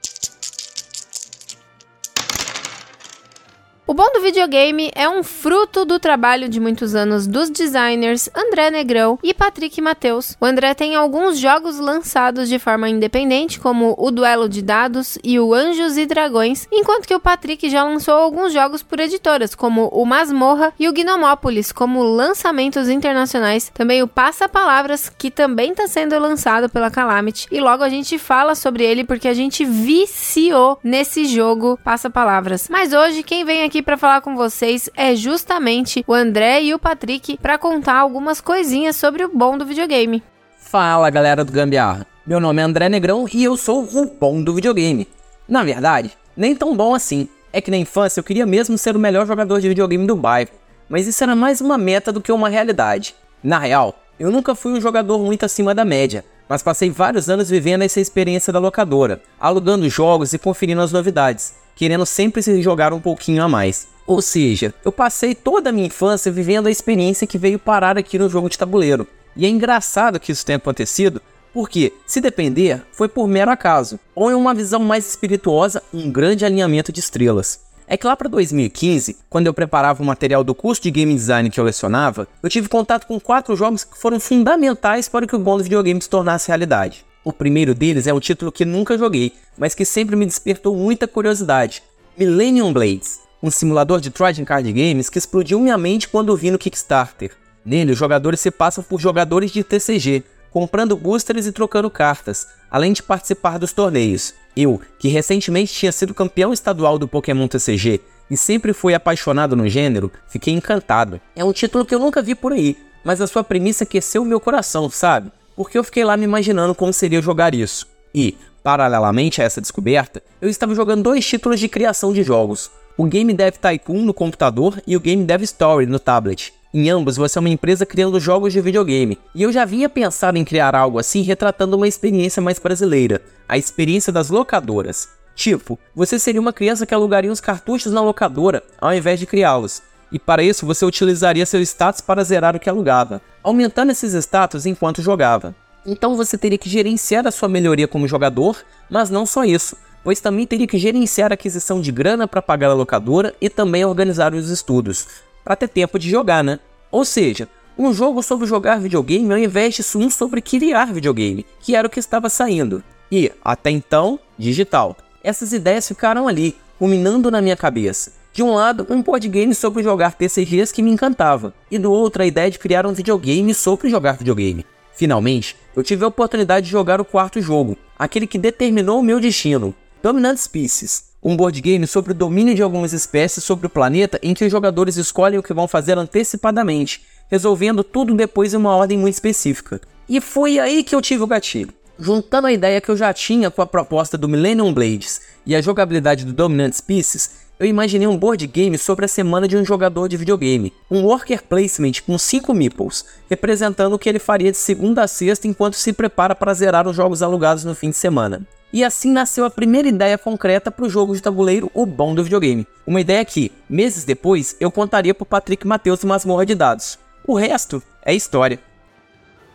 [3.86, 8.70] O bom do videogame é um fruto do trabalho de muitos anos dos designers André
[8.70, 10.34] Negrão e Patrick Mateus.
[10.40, 15.38] O André tem alguns jogos lançados de forma independente, como o Duelo de Dados e
[15.38, 19.88] o Anjos e Dragões, enquanto que o Patrick já lançou alguns jogos por editoras, como
[19.88, 23.70] o Masmorra e o Gnomópolis, como lançamentos internacionais.
[23.74, 28.16] Também o Passa Palavras, que também está sendo lançado pela Calamity, e logo a gente
[28.16, 32.66] fala sobre ele porque a gente viciou nesse jogo Passa Palavras.
[32.70, 36.72] Mas hoje quem vem aqui aqui para falar com vocês é justamente o André e
[36.72, 40.22] o Patrick para contar algumas coisinhas sobre o bom do videogame.
[40.56, 44.54] Fala galera do Gambiarra, meu nome é André Negrão e eu sou o bom do
[44.54, 45.08] videogame.
[45.48, 47.28] Na verdade, nem tão bom assim.
[47.52, 50.50] É que na infância eu queria mesmo ser o melhor jogador de videogame do bairro,
[50.88, 53.16] mas isso era mais uma meta do que uma realidade.
[53.42, 57.50] Na real, eu nunca fui um jogador muito acima da média, mas passei vários anos
[57.50, 62.92] vivendo essa experiência da locadora, alugando jogos e conferindo as novidades querendo sempre se jogar
[62.92, 63.88] um pouquinho a mais.
[64.06, 68.18] Ou seja, eu passei toda a minha infância vivendo a experiência que veio parar aqui
[68.18, 69.06] no jogo de tabuleiro.
[69.36, 71.20] E é engraçado que isso tenha acontecido,
[71.52, 76.44] porque, se depender, foi por mero acaso, ou em uma visão mais espirituosa, um grande
[76.44, 77.60] alinhamento de estrelas.
[77.86, 81.50] É que lá para 2015, quando eu preparava o material do curso de game design
[81.50, 85.38] que eu lecionava, eu tive contato com quatro jogos que foram fundamentais para que o
[85.38, 87.04] bom do videogame se tornasse realidade.
[87.24, 91.08] O primeiro deles é um título que nunca joguei, mas que sempre me despertou muita
[91.08, 91.82] curiosidade:
[92.18, 96.58] Millennium Blades, um simulador de trading card games que explodiu minha mente quando vi no
[96.58, 97.32] Kickstarter.
[97.64, 102.92] Nele, os jogadores se passam por jogadores de TCG, comprando boosters e trocando cartas, além
[102.92, 104.34] de participar dos torneios.
[104.54, 109.66] Eu, que recentemente tinha sido campeão estadual do Pokémon TCG e sempre fui apaixonado no
[109.66, 111.20] gênero, fiquei encantado.
[111.34, 114.38] É um título que eu nunca vi por aí, mas a sua premissa aqueceu meu
[114.38, 115.32] coração, sabe?
[115.56, 117.86] Porque eu fiquei lá me imaginando como seria jogar isso.
[118.14, 123.04] E, paralelamente a essa descoberta, eu estava jogando dois títulos de criação de jogos: o
[123.04, 126.52] Game Dev Tycoon no computador e o Game Dev Story no tablet.
[126.72, 130.38] Em ambos, você é uma empresa criando jogos de videogame, e eu já vinha pensando
[130.38, 135.08] em criar algo assim retratando uma experiência mais brasileira, a experiência das locadoras.
[135.36, 139.82] Tipo, você seria uma criança que alugaria os cartuchos na locadora, ao invés de criá-los,
[140.10, 144.64] e para isso você utilizaria seu status para zerar o que alugava, aumentando esses status
[144.64, 145.54] enquanto jogava.
[145.86, 150.18] Então você teria que gerenciar a sua melhoria como jogador, mas não só isso, pois
[150.18, 154.34] também teria que gerenciar a aquisição de grana para pagar a locadora e também organizar
[154.34, 155.06] os estudos,
[155.44, 156.58] para ter tempo de jogar, né?
[156.90, 161.76] Ou seja, um jogo sobre jogar videogame ao invés de um sobre criar videogame, que
[161.76, 162.82] era o que estava saindo.
[163.12, 164.96] E, até então, digital.
[165.22, 168.23] Essas ideias ficaram ali, ruminando na minha cabeça.
[168.34, 172.20] De um lado, um board game sobre jogar TCGs que me encantava, e do outro
[172.20, 174.66] a ideia de criar um videogame sobre jogar videogame.
[174.92, 179.20] Finalmente, eu tive a oportunidade de jogar o quarto jogo, aquele que determinou o meu
[179.20, 184.18] destino, Dominant Species, um board game sobre o domínio de algumas espécies sobre o planeta
[184.20, 188.74] em que os jogadores escolhem o que vão fazer antecipadamente, resolvendo tudo depois em uma
[188.74, 189.80] ordem muito específica.
[190.08, 191.72] E foi aí que eu tive o gatilho.
[191.96, 195.60] Juntando a ideia que eu já tinha com a proposta do Millennium Blades e a
[195.60, 200.08] jogabilidade do Dominant Species, eu imaginei um board game sobre a semana de um jogador
[200.08, 200.72] de videogame.
[200.90, 205.46] Um worker placement com 5 meeples, representando o que ele faria de segunda a sexta
[205.46, 208.42] enquanto se prepara para zerar os jogos alugados no fim de semana.
[208.72, 212.24] E assim nasceu a primeira ideia concreta para o jogo de tabuleiro O Bom do
[212.24, 212.66] Videogame.
[212.84, 216.98] Uma ideia que, meses depois, eu contaria para Patrick Matheus Masmorra de Dados.
[217.24, 218.58] O resto é história.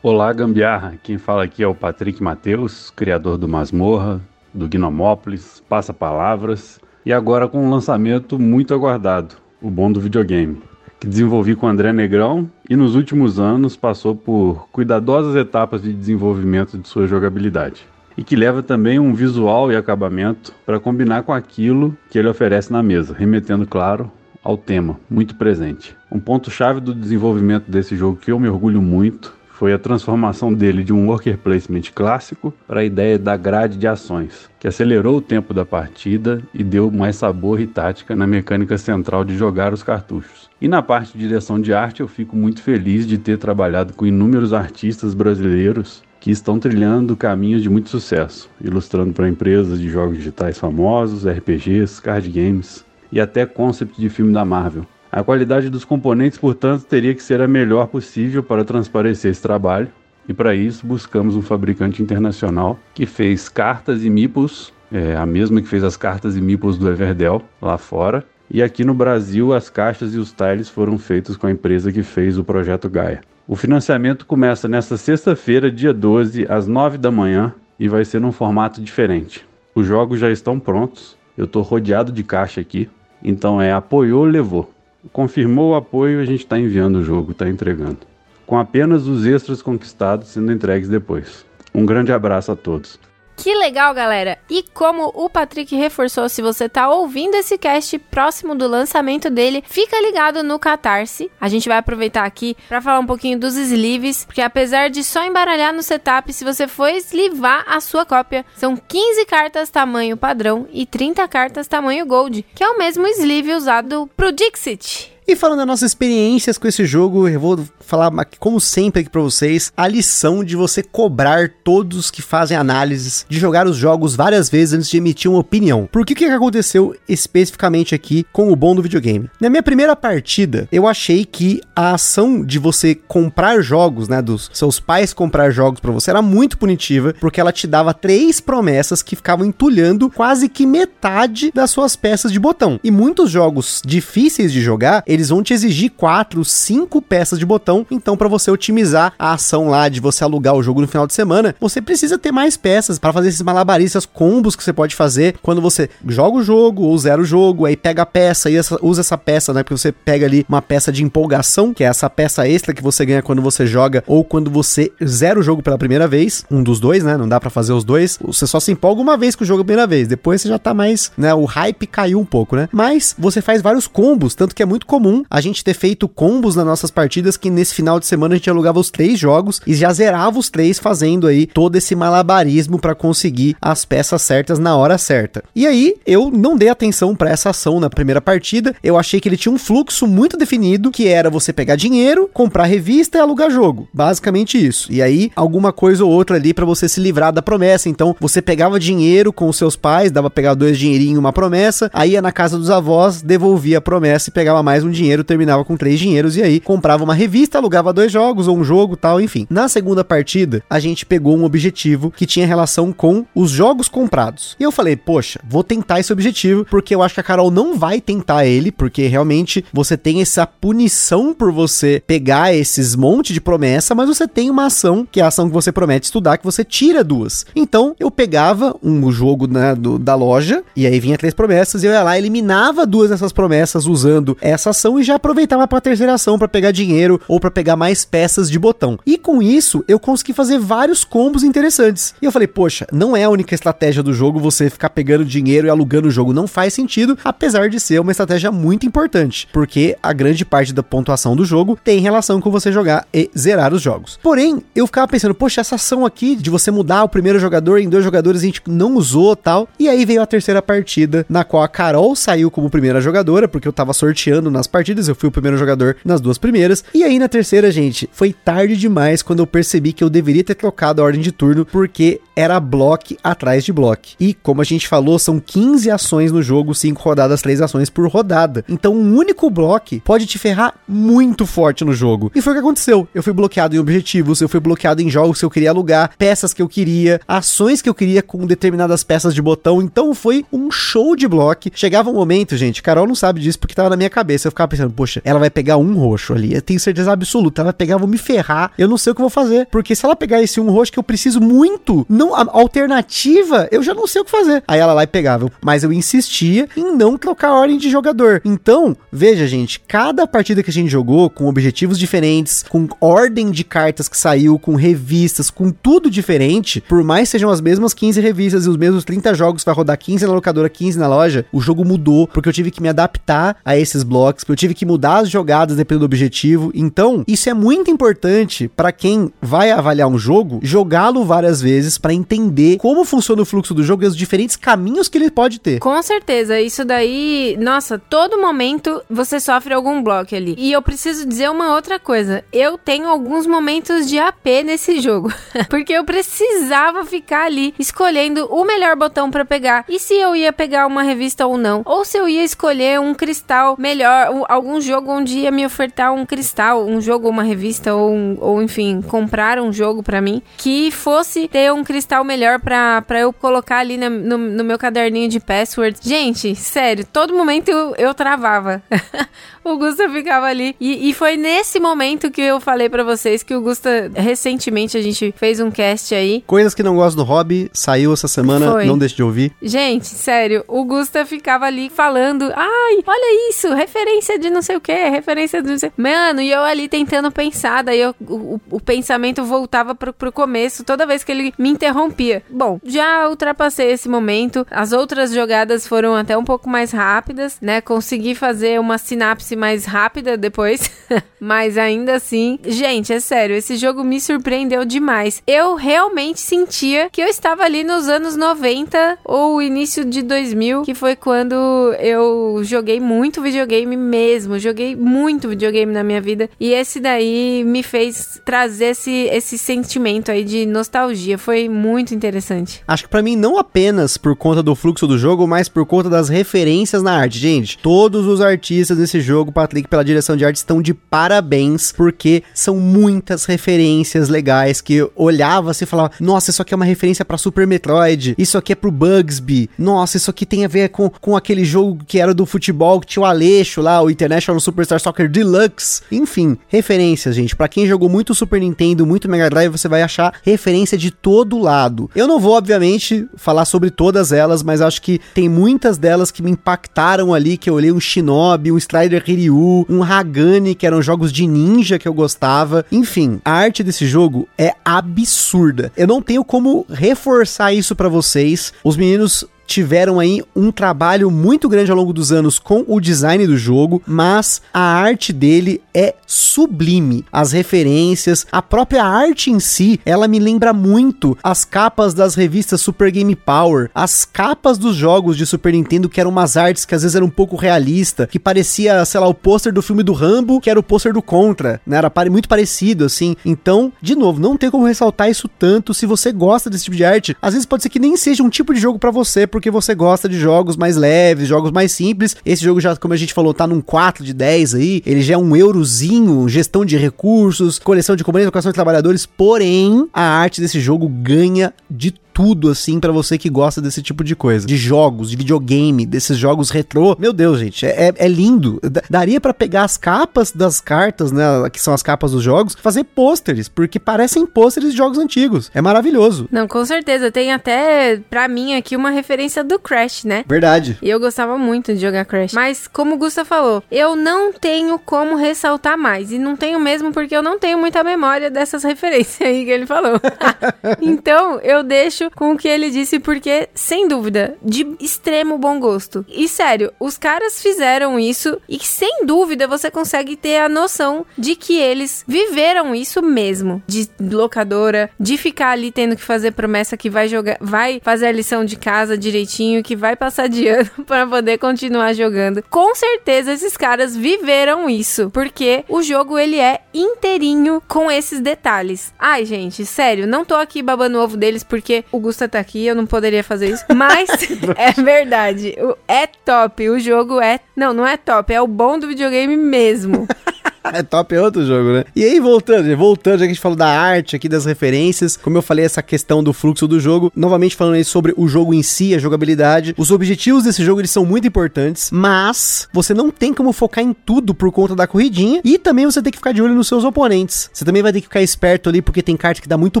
[0.00, 0.94] Olá, Gambiarra.
[1.02, 4.20] Quem fala aqui é o Patrick Matheus, criador do Masmorra,
[4.54, 10.62] do Gnomópolis, Passa Palavras, e agora com um lançamento muito aguardado, O Bom do Videogame,
[10.98, 16.76] que desenvolvi com André Negrão e nos últimos anos passou por cuidadosas etapas de desenvolvimento
[16.76, 17.86] de sua jogabilidade
[18.16, 22.70] e que leva também um visual e acabamento para combinar com aquilo que ele oferece
[22.70, 24.10] na mesa, remetendo, claro,
[24.42, 25.96] ao tema, muito presente.
[26.10, 30.82] Um ponto-chave do desenvolvimento desse jogo que eu me orgulho muito foi a transformação dele
[30.82, 35.20] de um worker placement clássico para a ideia da grade de ações, que acelerou o
[35.20, 39.82] tempo da partida e deu mais sabor e tática na mecânica central de jogar os
[39.82, 40.48] cartuchos.
[40.62, 44.06] E na parte de direção de arte, eu fico muito feliz de ter trabalhado com
[44.06, 50.16] inúmeros artistas brasileiros que estão trilhando caminhos de muito sucesso, ilustrando para empresas de jogos
[50.16, 54.86] digitais famosos, RPGs, card games e até concept de filme da Marvel.
[55.12, 59.88] A qualidade dos componentes, portanto, teria que ser a melhor possível para transparecer esse trabalho,
[60.28, 65.60] e para isso buscamos um fabricante internacional que fez cartas e meeples, é, a mesma
[65.60, 69.68] que fez as cartas e meeples do Everdell lá fora, e aqui no Brasil as
[69.68, 73.20] caixas e os tiles foram feitos com a empresa que fez o projeto Gaia.
[73.48, 78.30] O financiamento começa nesta sexta-feira, dia 12, às 9 da manhã, e vai ser num
[78.30, 79.44] formato diferente.
[79.74, 82.88] Os jogos já estão prontos, eu estou rodeado de caixa aqui,
[83.24, 84.70] então é apoiou, levou.
[85.12, 87.98] Confirmou o apoio, a gente está enviando o jogo, está entregando.
[88.46, 91.46] Com apenas os extras conquistados sendo entregues depois.
[91.74, 92.98] Um grande abraço a todos.
[93.40, 94.38] Que legal, galera!
[94.50, 99.64] E como o Patrick reforçou, se você tá ouvindo esse cast próximo do lançamento dele,
[99.66, 101.30] fica ligado no Catarse.
[101.40, 105.24] A gente vai aproveitar aqui para falar um pouquinho dos sleeves, porque apesar de só
[105.24, 110.68] embaralhar no setup, se você for eslivar a sua cópia, são 15 cartas tamanho padrão
[110.70, 115.18] e 30 cartas tamanho gold, que é o mesmo sleeve usado pro Dixit.
[115.30, 119.20] E falando das nossas experiências com esse jogo, eu vou falar, como sempre aqui pra
[119.20, 124.50] vocês, a lição de você cobrar todos que fazem análises, de jogar os jogos várias
[124.50, 125.88] vezes antes de emitir uma opinião.
[125.92, 129.30] Por que que aconteceu especificamente aqui com o bom do videogame?
[129.40, 134.50] Na minha primeira partida, eu achei que a ação de você comprar jogos, né, dos
[134.52, 139.00] seus pais comprar jogos para você era muito punitiva, porque ela te dava três promessas
[139.00, 142.80] que ficavam entulhando quase que metade das suas peças de botão.
[142.82, 147.86] E muitos jogos difíceis de jogar, eles vão te exigir quatro, cinco peças de botão.
[147.90, 151.14] Então, para você otimizar a ação lá de você alugar o jogo no final de
[151.14, 155.36] semana, você precisa ter mais peças para fazer esses malabaristas, combos que você pode fazer
[155.42, 158.78] quando você joga o jogo ou zera o jogo, aí pega a peça e essa,
[158.82, 159.62] usa essa peça, né?
[159.62, 163.04] Porque você pega ali uma peça de empolgação, que é essa peça extra que você
[163.04, 166.44] ganha quando você joga ou quando você zera o jogo pela primeira vez.
[166.50, 167.16] Um dos dois, né?
[167.16, 168.18] Não dá para fazer os dois.
[168.22, 170.08] Você só se empolga uma vez com o jogo a primeira vez.
[170.08, 171.34] Depois você já tá mais, né?
[171.34, 172.68] O hype caiu um pouco, né?
[172.72, 176.06] Mas você faz vários combos, tanto que é muito comum comum a gente ter feito
[176.06, 179.58] combos nas nossas partidas que nesse final de semana a gente alugava os três jogos
[179.66, 184.58] e já zerava os três fazendo aí todo esse malabarismo para conseguir as peças certas
[184.58, 185.42] na hora certa.
[185.56, 189.28] E aí eu não dei atenção para essa ação na primeira partida, eu achei que
[189.28, 193.50] ele tinha um fluxo muito definido, que era você pegar dinheiro, comprar revista e alugar
[193.50, 193.88] jogo.
[193.94, 194.92] Basicamente isso.
[194.92, 197.88] E aí alguma coisa ou outra ali para você se livrar da promessa.
[197.88, 202.10] Então você pegava dinheiro com os seus pais, dava pegar dois dinheirinhos, uma promessa, aí
[202.10, 205.76] ia na casa dos avós, devolvia a promessa e pegava mais um dinheiro, terminava com
[205.76, 209.46] três dinheiros e aí comprava uma revista, alugava dois jogos ou um jogo tal, enfim.
[209.50, 214.56] Na segunda partida, a gente pegou um objetivo que tinha relação com os jogos comprados.
[214.58, 217.78] E eu falei, poxa, vou tentar esse objetivo, porque eu acho que a Carol não
[217.78, 223.40] vai tentar ele, porque realmente você tem essa punição por você pegar esses monte de
[223.40, 226.44] promessa, mas você tem uma ação, que é a ação que você promete estudar, que
[226.44, 227.46] você tira duas.
[227.54, 231.86] Então, eu pegava um jogo né, do, da loja, e aí vinha três promessas, e
[231.86, 236.14] eu ia lá, eliminava duas dessas promessas usando essa ação e já aproveitava para terceira
[236.14, 238.98] ação para pegar dinheiro ou para pegar mais peças de botão.
[239.04, 242.14] E com isso, eu consegui fazer vários combos interessantes.
[242.20, 245.66] E eu falei, poxa, não é a única estratégia do jogo você ficar pegando dinheiro
[245.66, 249.96] e alugando o jogo, não faz sentido, apesar de ser uma estratégia muito importante, porque
[250.02, 253.82] a grande parte da pontuação do jogo tem relação com você jogar e zerar os
[253.82, 254.18] jogos.
[254.22, 257.88] Porém, eu ficava pensando, poxa, essa ação aqui de você mudar o primeiro jogador em
[257.88, 259.68] dois jogadores a gente não usou tal.
[259.78, 263.68] E aí veio a terceira partida, na qual a Carol saiu como primeira jogadora, porque
[263.68, 266.84] eu tava sorteando nas partidas, eu fui o primeiro jogador nas duas primeiras.
[266.94, 270.54] E aí na terceira, gente, foi tarde demais quando eu percebi que eu deveria ter
[270.54, 274.08] trocado a ordem de turno, porque era bloco atrás de bloco.
[274.18, 278.08] E como a gente falou, são 15 ações no jogo, 5 rodadas, 3 ações por
[278.08, 278.64] rodada.
[278.68, 282.30] Então um único bloco pode te ferrar muito forte no jogo.
[282.34, 283.08] E foi o que aconteceu.
[283.14, 286.54] Eu fui bloqueado em objetivos, eu fui bloqueado em jogos que eu queria alugar, peças
[286.54, 289.82] que eu queria, ações que eu queria com determinadas peças de botão.
[289.82, 291.70] Então foi um show de bloco.
[291.74, 294.48] Chegava um momento, gente, Carol não sabe disso porque tava na minha cabeça.
[294.48, 296.54] Eu ficava pensando, poxa, ela vai pegar um roxo ali.
[296.54, 297.62] Eu tenho certeza absoluta.
[297.62, 298.72] Ela vai pegar, vou me ferrar.
[298.76, 299.66] Eu não sei o que eu vou fazer.
[299.70, 303.82] Porque se ela pegar esse um roxo que eu preciso muito, não a alternativa, eu
[303.82, 304.62] já não sei o que fazer.
[304.68, 305.50] Aí ela lá e pegava.
[305.62, 308.42] Mas eu insistia em não trocar a ordem de jogador.
[308.44, 313.64] Então, veja, gente, cada partida que a gente jogou com objetivos diferentes, com ordem de
[313.64, 318.66] cartas que saiu, com revistas, com tudo diferente, por mais sejam as mesmas 15 revistas
[318.66, 321.84] e os mesmos 30 jogos, vai rodar 15 na locadora, 15 na loja, o jogo
[321.84, 325.30] mudou, porque eu tive que me adaptar a esses blocos, eu tive que mudar as
[325.30, 326.70] jogadas dependendo do objetivo.
[326.74, 332.14] Então, isso é muito importante para quem vai avaliar um jogo, jogá-lo várias vezes para
[332.14, 335.78] entender como funciona o fluxo do jogo e os diferentes caminhos que ele pode ter.
[335.80, 340.54] Com certeza, isso daí, nossa, todo momento você sofre algum bloco ali.
[340.58, 342.44] E eu preciso dizer uma outra coisa.
[342.52, 345.32] Eu tenho alguns momentos de AP nesse jogo,
[345.68, 349.84] porque eu precisava ficar ali escolhendo o melhor botão para pegar.
[349.88, 353.14] E se eu ia pegar uma revista ou não, ou se eu ia escolher um
[353.14, 358.10] cristal melhor, algum jogo onde ia me ofertar um cristal, um jogo, uma revista ou,
[358.10, 363.20] um, ou enfim, comprar um jogo para mim que fosse ter um cristal melhor para
[363.20, 365.98] eu colocar ali no, no, no, meu caderninho de password.
[366.02, 368.82] Gente, sério, todo momento eu, eu travava.
[369.72, 370.74] o Gusta ficava ali.
[370.80, 375.02] E, e, foi nesse momento que eu falei para vocês que o Gusta, recentemente, a
[375.02, 376.42] gente fez um cast aí.
[376.46, 378.86] Coisas que não gosto do hobby, saiu essa semana, foi.
[378.86, 379.52] não deixe de ouvir.
[379.62, 384.80] Gente, sério, o Gusta ficava ali falando: ai, olha isso, referência de não sei o
[384.80, 385.92] que, referência de não sei.
[385.96, 390.84] Mano, e eu ali tentando pensar, daí eu, o, o, pensamento voltava pro, pro começo
[390.84, 392.42] toda vez que ele me interrompia.
[392.50, 397.80] Bom, já ultrapassei esse momento, as outras jogadas foram até um pouco mais rápidas, né?
[397.80, 400.90] Consegui fazer uma sinapse mais rápida depois,
[401.38, 405.42] mas ainda assim, gente, é sério, esse jogo me surpreendeu demais.
[405.46, 410.94] Eu realmente sentia que eu estava ali nos anos 90 ou início de 2000, que
[410.94, 411.54] foi quando
[412.00, 417.82] eu joguei muito videogame mesmo, joguei muito videogame na minha vida e esse daí me
[417.82, 422.82] fez trazer esse, esse sentimento aí de nostalgia, foi muito interessante.
[422.88, 426.08] Acho que para mim não apenas por conta do fluxo do jogo, mas por conta
[426.08, 427.76] das referências na arte, gente.
[427.76, 432.42] Todos os artistas desse jogo jogo, Patrick, pela direção de arte, estão de parabéns, porque
[432.54, 436.84] são muitas referências legais que eu olhava assim e falava: Nossa, isso aqui é uma
[436.84, 440.90] referência para Super Metroid, isso aqui é pro Bugsby, nossa, isso aqui tem a ver
[440.90, 444.60] com, com aquele jogo que era do futebol que tinha o Aleixo lá, o International
[444.60, 446.02] Superstar Soccer Deluxe.
[446.12, 447.56] Enfim, referências, gente.
[447.56, 451.58] Para quem jogou muito Super Nintendo, muito Mega Drive, você vai achar referência de todo
[451.58, 452.10] lado.
[452.14, 456.42] Eu não vou, obviamente, falar sobre todas elas, mas acho que tem muitas delas que
[456.42, 461.00] me impactaram ali, que eu olhei um Shinobi, um Strider Kiryu, um Hagane, que eram
[461.00, 462.84] jogos de ninja que eu gostava.
[462.90, 465.92] Enfim, a arte desse jogo é absurda.
[465.96, 468.72] Eu não tenho como reforçar isso para vocês.
[468.82, 473.46] Os meninos tiveram aí um trabalho muito grande ao longo dos anos com o design
[473.46, 477.24] do jogo, mas a arte dele é sublime.
[477.32, 482.80] As referências, a própria arte em si, ela me lembra muito as capas das revistas
[482.80, 486.94] Super Game Power, as capas dos jogos de Super Nintendo que eram umas artes que
[486.96, 490.12] às vezes eram um pouco realista, que parecia, sei lá, o pôster do filme do
[490.12, 491.98] Rambo, que era o pôster do Contra, né?
[491.98, 493.36] Era muito parecido assim.
[493.44, 497.04] Então, de novo, não tem como ressaltar isso tanto se você gosta desse tipo de
[497.04, 497.36] arte.
[497.40, 499.70] Às vezes pode ser que nem seja um tipo de jogo para você, porque porque
[499.70, 502.34] você gosta de jogos mais leves, jogos mais simples.
[502.46, 505.02] Esse jogo já, como a gente falou, tá num 4 de 10 aí.
[505.04, 509.26] Ele já é um eurozinho, gestão de recursos, coleção de componentes, educação de trabalhadores.
[509.26, 514.24] Porém, a arte desse jogo ganha de tudo, assim, para você que gosta desse tipo
[514.24, 514.66] de coisa.
[514.66, 517.14] De jogos, de videogame, desses jogos retrô.
[517.18, 518.80] Meu Deus, gente, é, é, é lindo.
[519.10, 523.04] daria para pegar as capas das cartas, né, que são as capas dos jogos, fazer
[523.04, 525.70] pôsteres, porque parecem pôsteres de jogos antigos.
[525.74, 526.48] É maravilhoso.
[526.50, 527.30] Não, com certeza.
[527.30, 530.42] Tem até, pra mim, aqui uma referência do Crash, né?
[530.48, 530.96] Verdade.
[531.02, 532.54] E eu gostava muito de jogar Crash.
[532.54, 536.32] Mas, como o Gusta falou, eu não tenho como ressaltar mais.
[536.32, 539.84] E não tenho mesmo porque eu não tenho muita memória dessas referências aí que ele
[539.84, 540.18] falou.
[541.02, 546.24] então, eu deixo com o que ele disse, porque, sem dúvida, de extremo bom gosto.
[546.28, 551.56] E sério, os caras fizeram isso e, sem dúvida, você consegue ter a noção de
[551.56, 553.82] que eles viveram isso mesmo.
[553.86, 558.32] De locadora, de ficar ali tendo que fazer promessa que vai jogar, vai fazer a
[558.32, 562.62] lição de casa direitinho, que vai passar de ano para poder continuar jogando.
[562.70, 569.12] Com certeza esses caras viveram isso, porque o jogo ele é inteirinho com esses detalhes.
[569.18, 572.94] Ai, gente, sério, não tô aqui babando ovo deles porque o Gusta tá aqui, eu
[572.94, 574.28] não poderia fazer isso, mas
[574.76, 575.74] é verdade.
[576.06, 580.28] É top, o jogo é, não, não é top, é o bom do videogame mesmo.
[580.92, 582.04] é top é outro jogo, né?
[582.14, 585.58] E aí, voltando, voltando, já que a gente falou da arte aqui, das referências, como
[585.58, 588.82] eu falei, essa questão do fluxo do jogo, novamente falando aí sobre o jogo em
[588.82, 593.52] si, a jogabilidade, os objetivos desse jogo, eles são muito importantes, mas você não tem
[593.52, 596.62] como focar em tudo por conta da corridinha, e também você tem que ficar de
[596.62, 597.70] olho nos seus oponentes.
[597.72, 600.00] Você também vai ter que ficar esperto ali, porque tem carta que dá muito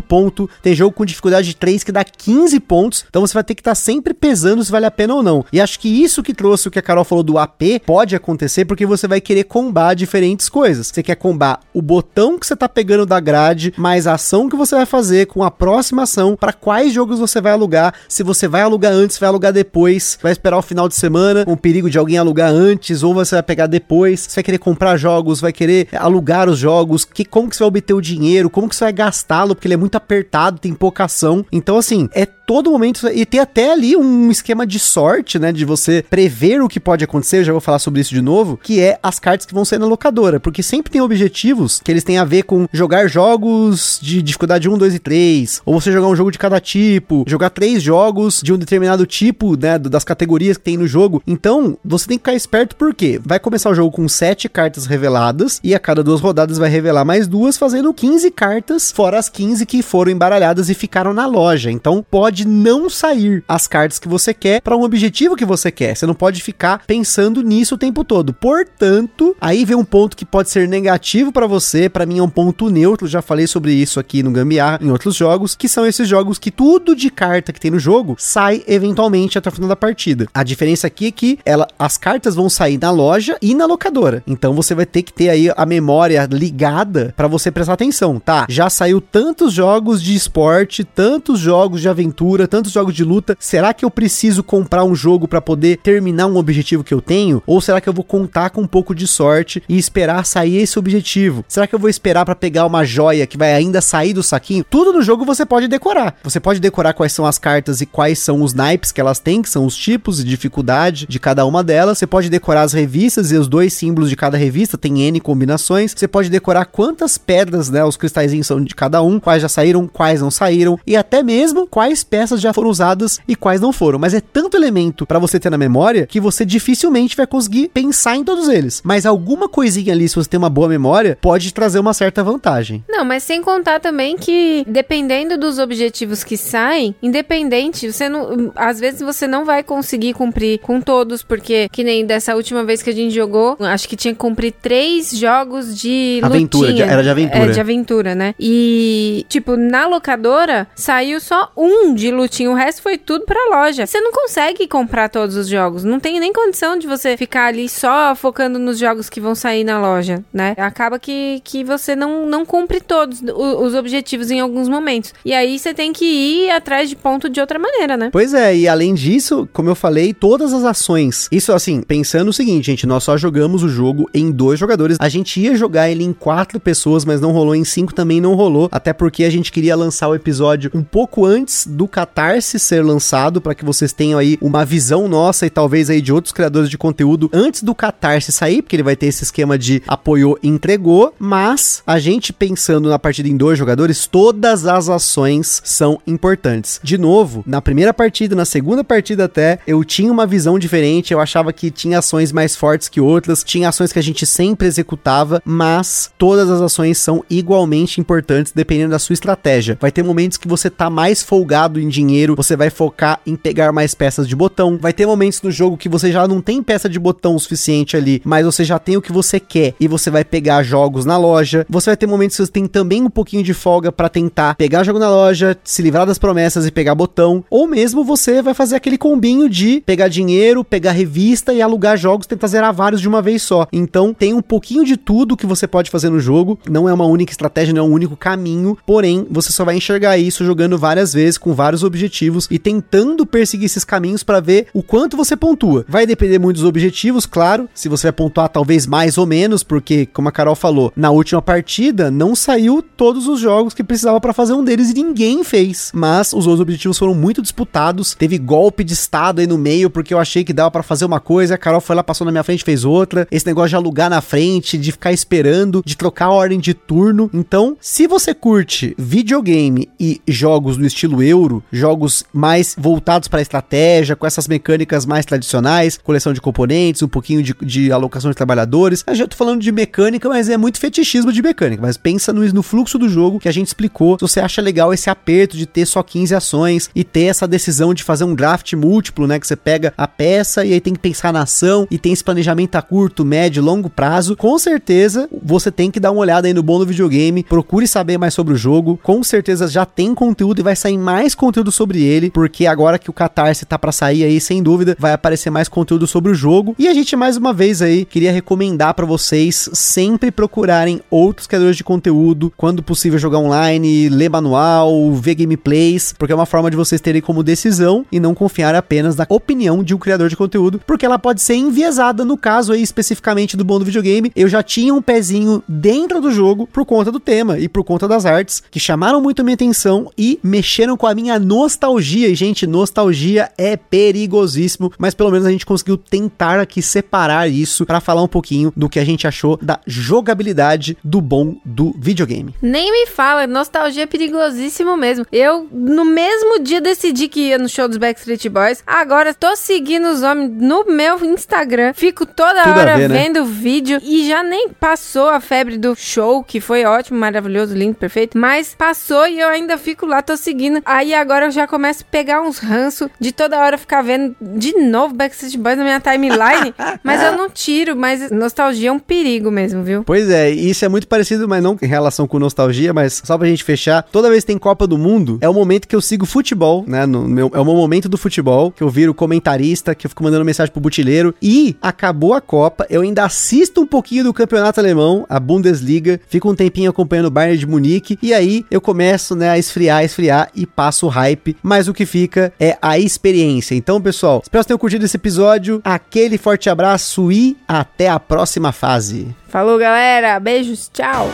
[0.00, 3.54] ponto, tem jogo com dificuldade de 3 que dá 15 pontos, então você vai ter
[3.54, 5.44] que estar tá sempre pesando se vale a pena ou não.
[5.52, 8.64] E acho que isso que trouxe o que a Carol falou do AP, pode acontecer
[8.64, 10.86] porque você vai querer combar diferentes coisas coisas.
[10.86, 14.56] Você quer combar o botão que você tá pegando da grade, mais a ação que
[14.56, 18.46] você vai fazer com a próxima ação, para quais jogos você vai alugar, se você
[18.46, 21.90] vai alugar antes, vai alugar depois, vai esperar o final de semana, com o perigo
[21.90, 25.52] de alguém alugar antes, ou você vai pegar depois, você vai querer comprar jogos, vai
[25.52, 28.84] querer alugar os jogos, que como que você vai obter o dinheiro, como que você
[28.84, 31.44] vai gastá-lo, porque ele é muito apertado, tem pouca ação.
[31.50, 35.64] Então, assim, é todo momento, e tem até ali um esquema de sorte, né, de
[35.64, 38.80] você prever o que pode acontecer, eu já vou falar sobre isso de novo, que
[38.80, 42.18] é as cartas que vão sair na locadora, porque sempre tem objetivos que eles têm
[42.18, 46.16] a ver com jogar jogos de dificuldade 1, 2 e 3, ou você jogar um
[46.16, 50.64] jogo de cada tipo, jogar três jogos de um determinado tipo, né, das categorias que
[50.64, 51.22] tem no jogo.
[51.28, 55.60] Então, você tem que ficar esperto porque vai começar o jogo com sete cartas reveladas
[55.62, 59.64] e a cada duas rodadas vai revelar mais duas, fazendo 15 cartas, fora as 15
[59.66, 61.70] que foram embaralhadas e ficaram na loja.
[61.70, 65.96] Então, pode não sair as cartas que você quer para um objetivo que você quer.
[65.96, 68.32] Você não pode ficar pensando nisso o tempo todo.
[68.32, 72.22] Portanto, aí vem um ponto que pode ser ser negativo para você, para mim é
[72.22, 75.86] um ponto neutro, já falei sobre isso aqui no Gambiarra, em outros jogos, que são
[75.86, 79.68] esses jogos que tudo de carta que tem no jogo sai eventualmente até o final
[79.68, 80.26] da partida.
[80.34, 84.22] A diferença aqui é que ela, as cartas vão sair na loja e na locadora.
[84.26, 88.46] Então você vai ter que ter aí a memória ligada para você prestar atenção, tá?
[88.48, 93.36] Já saiu tantos jogos de esporte, tantos jogos de aventura, tantos jogos de luta.
[93.38, 97.42] Será que eu preciso comprar um jogo para poder terminar um objetivo que eu tenho?
[97.46, 100.56] Ou será que eu vou contar com um pouco de sorte e esperar sair sair
[100.56, 101.44] esse objetivo?
[101.48, 104.64] Será que eu vou esperar para pegar uma joia que vai ainda sair do saquinho?
[104.68, 106.16] Tudo no jogo você pode decorar.
[106.22, 109.42] Você pode decorar quais são as cartas e quais são os naipes que elas têm,
[109.42, 111.98] que são os tipos e dificuldade de cada uma delas.
[111.98, 115.94] Você pode decorar as revistas e os dois símbolos de cada revista, tem N combinações.
[115.96, 119.86] Você pode decorar quantas pedras, né, os cristalzinhos são de cada um, quais já saíram,
[119.86, 123.98] quais não saíram e até mesmo quais peças já foram usadas e quais não foram.
[123.98, 128.16] Mas é tanto elemento para você ter na memória que você dificilmente vai conseguir pensar
[128.16, 128.82] em todos eles.
[128.84, 132.84] Mas alguma coisinha ali, se você tem uma boa memória, pode trazer uma certa vantagem.
[132.88, 138.80] Não, mas sem contar também que dependendo dos objetivos que saem, independente, você não, às
[138.80, 142.90] vezes você não vai conseguir cumprir com todos, porque que nem dessa última vez que
[142.90, 147.08] a gente jogou, acho que tinha que cumprir três jogos de aventura, de, era de
[147.08, 147.44] aventura.
[147.44, 148.34] É, de aventura, né?
[148.38, 153.86] E tipo, na locadora saiu só um de lutinha, o resto foi tudo pra loja.
[153.86, 157.68] Você não consegue comprar todos os jogos, não tem nem condição de você ficar ali
[157.68, 160.54] só focando nos jogos que vão sair na loja né?
[160.56, 165.12] Acaba que, que você não, não cumpre todos os objetivos em alguns momentos.
[165.24, 168.10] E aí você tem que ir atrás de ponto de outra maneira, né?
[168.12, 171.28] Pois é, e além disso, como eu falei, todas as ações.
[171.30, 174.96] Isso assim, pensando o seguinte, gente, nós só jogamos o jogo em dois jogadores.
[175.00, 178.34] A gente ia jogar ele em quatro pessoas, mas não rolou em cinco, também não
[178.34, 178.68] rolou.
[178.70, 183.40] Até porque a gente queria lançar o episódio um pouco antes do Catarse ser lançado,
[183.40, 186.78] para que vocês tenham aí uma visão nossa e talvez aí de outros criadores de
[186.78, 191.14] conteúdo antes do Catarse sair, porque ele vai ter esse esquema de apoio apoiou, entregou,
[191.18, 196.80] mas a gente pensando na partida em dois jogadores, todas as ações são importantes.
[196.82, 201.20] De novo, na primeira partida, na segunda partida até, eu tinha uma visão diferente, eu
[201.20, 205.40] achava que tinha ações mais fortes que outras, tinha ações que a gente sempre executava,
[205.44, 209.78] mas todas as ações são igualmente importantes dependendo da sua estratégia.
[209.80, 213.72] Vai ter momentos que você tá mais folgado em dinheiro, você vai focar em pegar
[213.72, 214.78] mais peças de botão.
[214.80, 217.96] Vai ter momentos no jogo que você já não tem peça de botão o suficiente
[217.96, 221.16] ali, mas você já tem o que você quer e você vai pegar jogos na
[221.16, 221.66] loja.
[221.68, 224.82] Você vai ter momentos que você tem também um pouquinho de folga para tentar pegar
[224.82, 227.44] jogo na loja, se livrar das promessas e pegar botão.
[227.50, 232.26] Ou mesmo você vai fazer aquele combinho de pegar dinheiro, pegar revista e alugar jogos,
[232.26, 233.66] tentar zerar vários de uma vez só.
[233.72, 236.58] Então tem um pouquinho de tudo que você pode fazer no jogo.
[236.68, 238.76] Não é uma única estratégia, não é um único caminho.
[238.84, 243.24] Porém, você só vai enxergar isso jogando várias vezes com vários vários objetivos e tentando
[243.24, 245.84] perseguir esses caminhos para ver o quanto você pontua.
[245.88, 247.68] Vai depender muito dos objetivos, claro.
[247.72, 251.40] Se você vai pontuar talvez mais ou menos, porque como a Carol falou, na última
[251.40, 255.92] partida não saiu todos os jogos que precisava para fazer um deles e ninguém fez.
[255.94, 258.16] Mas os outros objetivos foram muito disputados.
[258.18, 261.20] Teve golpe de estado aí no meio porque eu achei que dava para fazer uma
[261.20, 263.28] coisa, a Carol foi lá, passou na minha frente, fez outra.
[263.30, 267.30] Esse negócio de alugar na frente, de ficar esperando, de trocar a ordem de turno.
[267.32, 274.16] Então, se você curte videogame e jogos no estilo euro, jogos mais voltados para estratégia,
[274.16, 279.04] com essas mecânicas mais tradicionais, coleção de componentes, um pouquinho de, de alocação de trabalhadores.
[279.06, 281.82] Eu já tô falando de mecânica, mas é muito fetichismo de mecânica.
[281.82, 284.16] Mas pensa no, no fluxo do jogo que a gente explicou.
[284.18, 287.92] Se você acha legal esse aperto de ter só 15 ações e ter essa decisão
[287.94, 289.38] de fazer um draft múltiplo, né?
[289.38, 292.24] Que você pega a peça e aí tem que pensar na ação e tem esse
[292.24, 294.36] planejamento a curto, médio, longo prazo.
[294.36, 297.44] Com certeza você tem que dar uma olhada aí no bom do videogame.
[297.44, 298.98] Procure saber mais sobre o jogo.
[299.02, 303.10] Com certeza já tem conteúdo e vai sair mais conteúdo sobre ele, porque agora que
[303.10, 306.74] o Catarse tá para sair aí, sem dúvida, vai aparecer mais conteúdo sobre o jogo.
[306.78, 311.76] E a gente mais uma vez aí queria recomendar para vocês sempre procurarem outros criadores
[311.76, 316.76] de conteúdo, quando possível jogar online, ler manual, ver gameplays, porque é uma forma de
[316.76, 320.80] vocês terem como decisão e não confiar apenas na opinião de um criador de conteúdo,
[320.86, 324.32] porque ela pode ser enviesada no caso aí especificamente do bom do videogame.
[324.36, 328.06] Eu já tinha um pezinho dentro do jogo por conta do tema e por conta
[328.06, 332.28] das artes que chamaram muito minha atenção e mexeram com a minha nostalgia.
[332.28, 337.84] E gente, nostalgia é perigosíssimo, mas pelo menos a gente conseguiu tentar aqui separar isso
[337.84, 342.54] para falar um pouquinho do que a gente achou da jogabilidade do bom do videogame.
[342.62, 345.26] Nem me fala, nostalgia é perigosíssimo mesmo.
[345.32, 348.82] Eu, no mesmo dia, decidi que ia no show dos Backstreet Boys.
[348.86, 351.92] Agora tô seguindo os homens no meu Instagram.
[351.94, 353.22] Fico toda Tudo hora ver, né?
[353.22, 357.94] vendo vídeo e já nem passou a febre do show, que foi ótimo, maravilhoso, lindo,
[357.94, 358.36] perfeito.
[358.36, 360.80] Mas passou e eu ainda fico lá, tô seguindo.
[360.84, 364.72] Aí agora eu já começo a pegar uns ranço de toda hora ficar vendo de
[364.78, 366.74] novo Backstreet Boys na minha timeline.
[367.04, 370.02] mas eu não tiro, mas nostalgia é um perigo mesmo, viu?
[370.04, 373.46] Pois é, isso é muito parecido, mas não em relação com nostalgia, mas só pra
[373.46, 376.26] gente fechar, toda vez que tem Copa do Mundo, é o momento que eu sigo
[376.26, 377.06] futebol, né?
[377.06, 380.44] Meu, é o meu momento do futebol, que eu viro comentarista, que eu fico mandando
[380.44, 381.34] mensagem pro butileiro.
[381.42, 386.50] E acabou a Copa, eu ainda assisto um pouquinho do campeonato alemão, a Bundesliga, fico
[386.50, 390.50] um tempinho acompanhando o Bayern de Munique, e aí eu começo, né, a esfriar, esfriar
[390.54, 393.74] e passo hype, mas o que fica é a experiência.
[393.74, 398.18] Então, pessoal, espero que vocês tenham curtido esse episódio, aquele forte abraço e até a
[398.18, 399.28] próxima fase.
[399.48, 400.40] Falou, galera.
[400.40, 401.30] Beijos, tchau.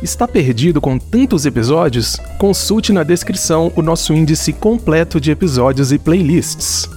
[0.00, 2.16] Está perdido com tantos episódios?
[2.38, 6.88] Consulte na descrição o nosso índice completo de episódios e playlists.